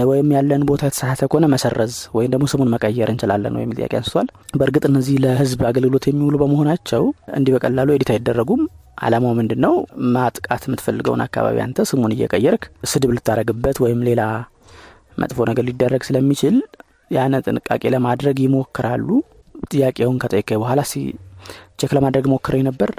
ወይም 0.09 0.27
ያለን 0.35 0.63
ቦታ 0.69 0.81
የተሳሳተ 0.89 1.21
ከሆነ 1.31 1.45
መሰረዝ 1.53 1.95
ወይም 2.17 2.31
ደግሞ 2.33 2.47
ስሙን 2.51 2.71
መቀየር 2.75 3.11
እንችላለን 3.13 3.55
ወይ 3.57 3.65
ጥያቄ 3.73 3.93
አንስቷል። 3.99 4.27
በእርግጥ 4.59 4.83
እነዚህ 4.91 5.15
ለህዝብ 5.23 5.61
አገልግሎት 5.69 6.07
የሚውሉ 6.09 6.35
በመሆናቸው 6.41 7.05
እንዲህ 7.37 7.53
በቀላሉ 7.55 7.95
edit 7.95 8.11
አይደረጉም። 8.15 8.61
አላማው 8.99 9.33
ምንድን 9.39 9.59
ነው 9.65 9.73
ማጥቃት 10.13 10.63
የምትፈልገውን 10.67 11.23
አካባቢ 11.25 11.57
አንተ 11.63 11.85
ስሙን 11.89 12.13
እየቀየርክ 12.15 12.63
ስድብ 12.91 13.11
ልታረግበት 13.15 13.77
ወይም 13.83 13.99
ሌላ 14.07 14.21
መጥፎ 15.17 15.45
ነገር 15.49 15.65
ሊደረግ 15.67 16.01
ስለሚችል 16.07 16.55
ያነ 17.11 17.35
ጥንቃቄ 17.45 17.83
ለማድረግ 17.93 18.37
ይሞክራሉ። 18.45 19.09
ጥያቄውን 19.69 20.17
ከጠየቀ 20.23 20.49
በኋላ 20.61 20.81
check 21.79 21.91
ለማድረግ 21.97 22.25
ሞክሬ 22.31 22.55
ነበር። 22.67 22.89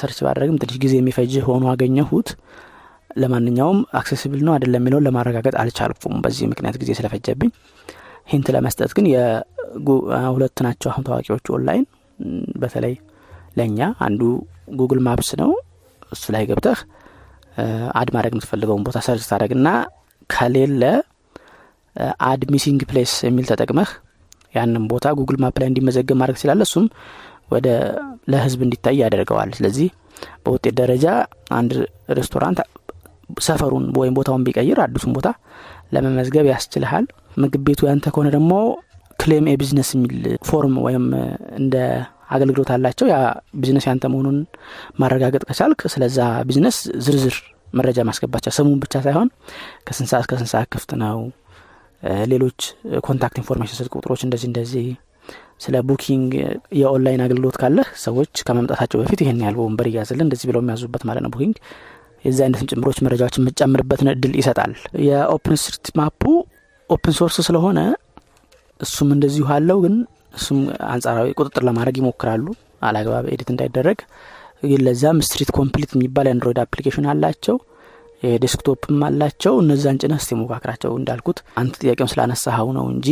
search 0.00 0.18
ባድረግም 0.26 0.56
ትንሽ 0.62 0.76
ጊዜ 0.84 0.94
የሚፈጅ 0.98 1.34
ሆኖ 1.48 1.64
አገኘሁት። 1.72 2.30
ለማንኛውም 3.18 3.78
accessible 3.98 4.40
ነው 4.46 4.52
አይደለም 4.54 4.80
የሚለውን 4.80 5.04
ለማረጋገጥ 5.06 5.54
አልቻልኩም። 5.62 6.16
በዚህ 6.24 6.46
ምክንያት 6.52 6.76
ጊዜ 6.82 6.90
ስለፈጀብኝ 6.98 7.50
hint 8.28 8.48
ለመስጠት 8.54 8.90
ግን 8.96 9.06
የሁለት 9.08 10.58
ናቸው 10.66 10.88
አሁን 10.92 11.04
ታዋቂዎቹ 11.06 11.46
ኦንላይን። 11.56 11.86
በተለይ 12.60 12.94
ለእኛ 13.58 13.78
አንዱ 14.06 14.22
Google 14.78 15.00
Maps 15.06 15.30
ነው። 15.40 15.50
እሱ 16.12 16.24
ላይ 16.34 16.44
ገብተህ 16.50 16.78
add 18.00 18.08
ማድረግ 18.14 18.32
የምትፈልገውን 18.34 18.82
ቦታ 18.86 18.98
search 19.06 19.24
ታደረግ 19.30 19.52
ና 19.60 19.70
ከሌለ 20.30 20.82
add 22.28 22.42
missing 22.52 22.80
place 22.90 23.12
የሚል 23.26 23.46
ተጠቅመህ 23.50 23.90
ያንን 24.54 24.84
ቦታ 24.92 25.06
Google 25.18 25.36
Map 25.42 25.56
ላይ 25.60 25.68
እንዲመዘገብ 25.70 26.16
ማድረግ 26.20 26.36
ስላለ 26.42 26.62
እሱም 26.68 26.84
ወደ 27.48 27.68
ለህዝብ 28.32 28.60
እንዲታይ 28.66 28.96
ያደርገዋል። 29.02 29.50
ስለዚህ 29.58 29.88
በውጤት 30.44 30.74
ደረጃ 30.80 31.06
አንድ 31.58 31.72
ሬስቶራንት 32.18 32.58
ሰፈሩን 33.46 33.84
ወይም 33.98 34.14
ቦታውን 34.18 34.44
ቢቀይር 34.46 34.78
አዲሱን 34.84 35.12
ቦታ 35.16 35.28
ለመመዝገብ 35.94 36.46
ያስችልሃል። 36.52 37.04
ምግብ 37.36 37.62
ቤቱ 37.68 37.80
ያንተ 37.88 38.06
ከሆነ 38.14 38.28
ደግሞ 38.36 38.52
claim 39.18 39.46
your 39.50 39.63
business 39.63 39.90
የሚል 39.96 40.16
form 40.48 40.74
ወይም 40.86 41.04
እንደ 41.58 41.74
አገልግሎት 42.28 42.70
አላቸው። 42.74 43.06
ያ 43.12 43.16
ቢዝነስ 43.60 43.84
ያንተ 43.88 44.06
መሆኑን 44.12 44.38
ማረጋገጥ 45.02 45.42
ከቻልክ 45.50 45.80
ስለዛ 45.94 46.18
ቢዝነስ 46.48 46.76
ዝርዝር 47.06 47.36
መረጃ 47.74 47.98
ማስገባቻ 48.08 48.46
ስሙን 48.56 48.78
ብቻ 48.82 48.94
ሳይሆን 49.06 49.28
ከስንት 49.86 50.08
ሰዓት 50.12 50.26
ከስንት 50.30 50.50
ሰዓት 50.52 50.68
ክፍት 50.74 50.90
ነው? 51.02 51.18
ሌሎች 52.32 52.58
contact 53.06 53.36
information 53.40 53.76
ስልክ 53.80 53.92
ቁጥሮች 53.98 54.20
እንደዚህ 54.26 54.46
እንደዚህ 54.50 54.84
ስለ 55.60 55.76
booking 55.88 56.30
የ 56.78 56.89
online 56.89 57.22
አገልግሎት 57.24 57.56
ካለህ 57.60 57.88
ሰዎች 58.02 58.42
ከመምጣታቸው 58.46 58.98
በፊት 59.02 59.20
ይህን 59.24 59.40
ያህል 59.42 59.56
ወንበር 59.62 59.86
እያዝልን 59.90 60.26
እንደዚህ 60.26 60.46
ብለው 60.50 60.62
የሚያዙበት 60.62 61.02
ማለት 61.08 61.22
ነው 61.24 61.32
booking። 61.34 61.56
የዚህ 62.24 62.42
አይነትም 62.44 62.68
ጭምሮች 62.72 62.98
መረጃዎችን 63.06 63.42
የምጨምርበትን 63.42 64.08
እድል 64.12 64.32
ይሰጣል። 64.40 64.72
የ 65.06 65.23
Open 65.23 65.58
Street 65.62 65.88
Map 65.98 66.22
ኡ 66.90 66.98
open 66.98 67.14
source 67.18 67.36
ስለሆነ 67.48 67.78
እሱም 68.80 69.08
እንደዚሁ 69.14 69.46
አለው 69.54 69.78
ግን 69.84 69.94
እሱም 70.34 70.58
አንጻራዊ 70.88 71.28
ቁጥጥር 71.38 71.62
ለማድረግ 71.68 71.96
ይሞክራሉ። 72.00 72.46
አላግባብ 72.82 73.24
edit 73.32 73.48
እንዳይደረግ። 73.52 73.98
ግን 74.62 74.80
ለዛም 74.86 75.18
StreetComplete 75.26 75.90
የሚባል 75.94 76.26
የ 76.28 76.35
Android 76.35 76.58
application 76.62 77.06
አላቸው 77.12 77.56
የ 78.22 78.36
desktop 78.36 78.86
ም 78.86 79.00
አላቸው። 79.06 79.54
እነዛን 79.62 79.98
ጭነህ 80.02 80.20
እስቲ 80.20 80.38
ሞካክራቸው። 80.38 80.92
እንዳልኩት 80.98 81.38
አንተ 81.60 81.74
ጥያቄውን 81.82 82.10
ስላነሳኸው 82.12 82.70
ነው 82.76 82.86
እንጂ 82.92 83.08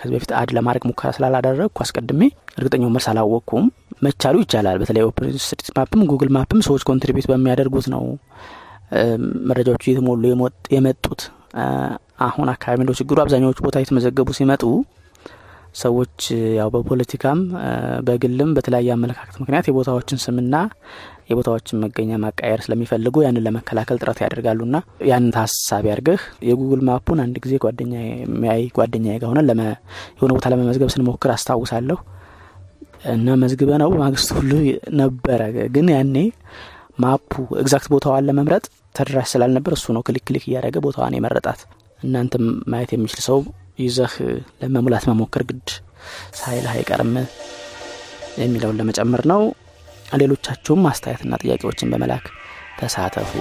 ከዚህ 0.00 0.14
በፊት 0.16 0.32
add 0.40 0.50
ለማድረግ 0.56 0.84
ሙከራ 0.90 1.10
ስላላደረግኩ 1.16 1.78
አስቀድሜ 1.84 2.22
እርግጠኛው 2.56 2.92
መልስ 2.94 3.06
አላወቅኩም። 3.12 3.66
መቻሉ 4.04 4.36
ይቻላል። 4.44 4.78
በተለይ 4.82 5.04
Open 5.08 5.28
Map 5.78 5.92
ም 5.92 6.02
Google 6.12 6.30
Map 6.36 6.52
ም 6.52 6.62
ሰዎች 6.68 6.84
contribute 6.90 7.28
በሚያደርጉት 7.32 7.88
ነው 7.94 8.04
መረጃዎቹ 9.48 9.82
እየተሞሉ 9.86 10.22
የመጡት። 10.74 11.20
አሁን 12.26 12.48
አካባቢ 12.52 12.80
እንደው 12.82 12.96
ችግሩ 12.98 13.18
አብዛኛዎቹ 13.22 13.58
ቦታ 13.66 13.78
የተመዘገቡ 13.82 14.28
ሲመጡ 14.38 14.64
ሰዎች 15.80 16.18
ያው 16.56 16.68
በፖለቲካም 16.72 17.38
በግልም 18.06 18.50
በተለያየ 18.56 18.90
አመለካከት 18.94 19.36
ምክንያት 19.42 19.68
የቦታዎችን 19.68 20.18
ስምና 20.24 20.54
የቦታዎችን 21.32 21.80
መገኛ 21.84 22.18
ማቃየር 22.22 22.62
ስለሚፈልጉ 22.64 23.14
ያንን 23.24 23.44
ለመከላከል 23.46 24.00
ጥረት 24.02 24.18
ያደርጋሉና 24.24 24.76
ያንን 25.10 25.30
ታሳቢ 25.36 25.86
አድርገህ 25.92 26.22
የ 26.48 26.57
Google 26.57 26.82
Map 26.88 27.02
ኡን 27.02 27.20
አንድ 27.24 27.36
ጊዜ 27.44 27.54
ጓደኛ 27.64 27.94
የሚያይ 28.14 28.64
ጓደኛ 28.78 29.06
ጋር 29.16 29.30
ሆነን 29.32 29.62
የሆነ 30.16 30.30
ቦታ 30.36 30.50
ለመመዝገብ 30.52 30.90
ስንሞክር 30.94 31.32
አስታውሳለሁ 31.34 31.98
እና 33.12 33.28
መዝግበ 33.42 33.70
ነው 33.82 33.90
ማግስት 34.02 34.28
ሁሉ 34.36 34.50
ነበረ 34.98 35.40
ግን 35.74 35.86
ያኔ 35.94 36.16
map 37.02 37.32
ኡ 37.60 37.68
exact 37.68 37.88
ቦታዋን 37.92 38.26
ለመምረጥ 38.28 38.64
ተደራሽ 38.94 39.28
ስላልነበር 39.32 39.72
እሱ 39.76 39.94
ነው 39.96 40.02
click 40.06 40.24
click 40.28 40.44
እያደረገ 40.48 40.78
ቦታዋን 40.86 41.16
የመረጣት። 41.16 41.60
እናንተም 42.00 42.44
ማየት 42.72 42.90
የሚችል 42.94 43.20
ሰው 43.28 43.38
ይዘህ 43.78 44.12
ለመሙላት 44.62 45.04
መሞከር 45.10 45.42
ግድ 45.50 45.68
ሳይልህ 46.38 46.72
አይቀርም 46.74 47.12
የሚለውን 48.42 48.78
ለመጨመር 48.80 49.22
ነው። 49.32 49.40
ሌሎቻችሁም 50.20 50.88
አስተያየትና 50.90 51.40
ጥያቄዎችን 51.42 51.90
በመላክ 51.92 52.26
ተሳተፉ። 52.80 53.32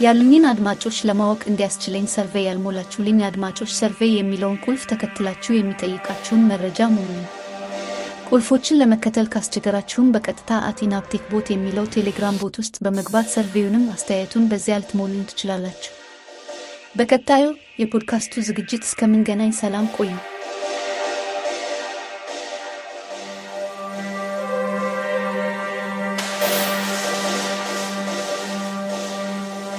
ያሉኝን 0.00 0.44
አድማጮች 0.48 0.96
ለማወቅ 1.08 1.40
እንዲያስችለኝ 1.46 2.06
survey 2.12 2.44
ያልሞላችሁልኝ 2.46 3.18
አድማጮች 3.26 3.70
survey 3.76 4.12
የሚለውን 4.14 4.60
ቁልፍ 4.64 4.82
ተከትላችሁ 4.90 5.52
የሚጠይቃችሁን 5.54 6.46
መረጃ 6.50 6.88
ሙሉኝ። 6.94 7.22
ቁልፎችን 8.28 8.78
ለመከተል 8.80 9.26
ካስቸገራችሁም 9.34 10.12
በቀጥታ 10.14 10.60
at 10.68 10.79
enabtech 10.79 11.24
bot 11.32 11.48
የሚለው 11.52 11.90
ቴሌግራም 11.94 12.38
bot 12.42 12.56
ውስጥ 12.62 12.76
በመግባት 12.84 13.32
survey 13.34 13.59
ኡንም 13.59 13.84
አስተያየቱን 13.94 14.48
በዚያ 14.52 14.78
ልትሞሉን 14.82 15.28
ትችላላችሁ። 15.30 15.92
በቀጣዩ 16.96 17.44
የፖድካስቱ 17.78 18.42
ዝግጅት 18.48 18.82
እስከምንገናኝ 18.88 19.52
ሰላም 19.60 19.86
ቆዩ። 19.96 20.12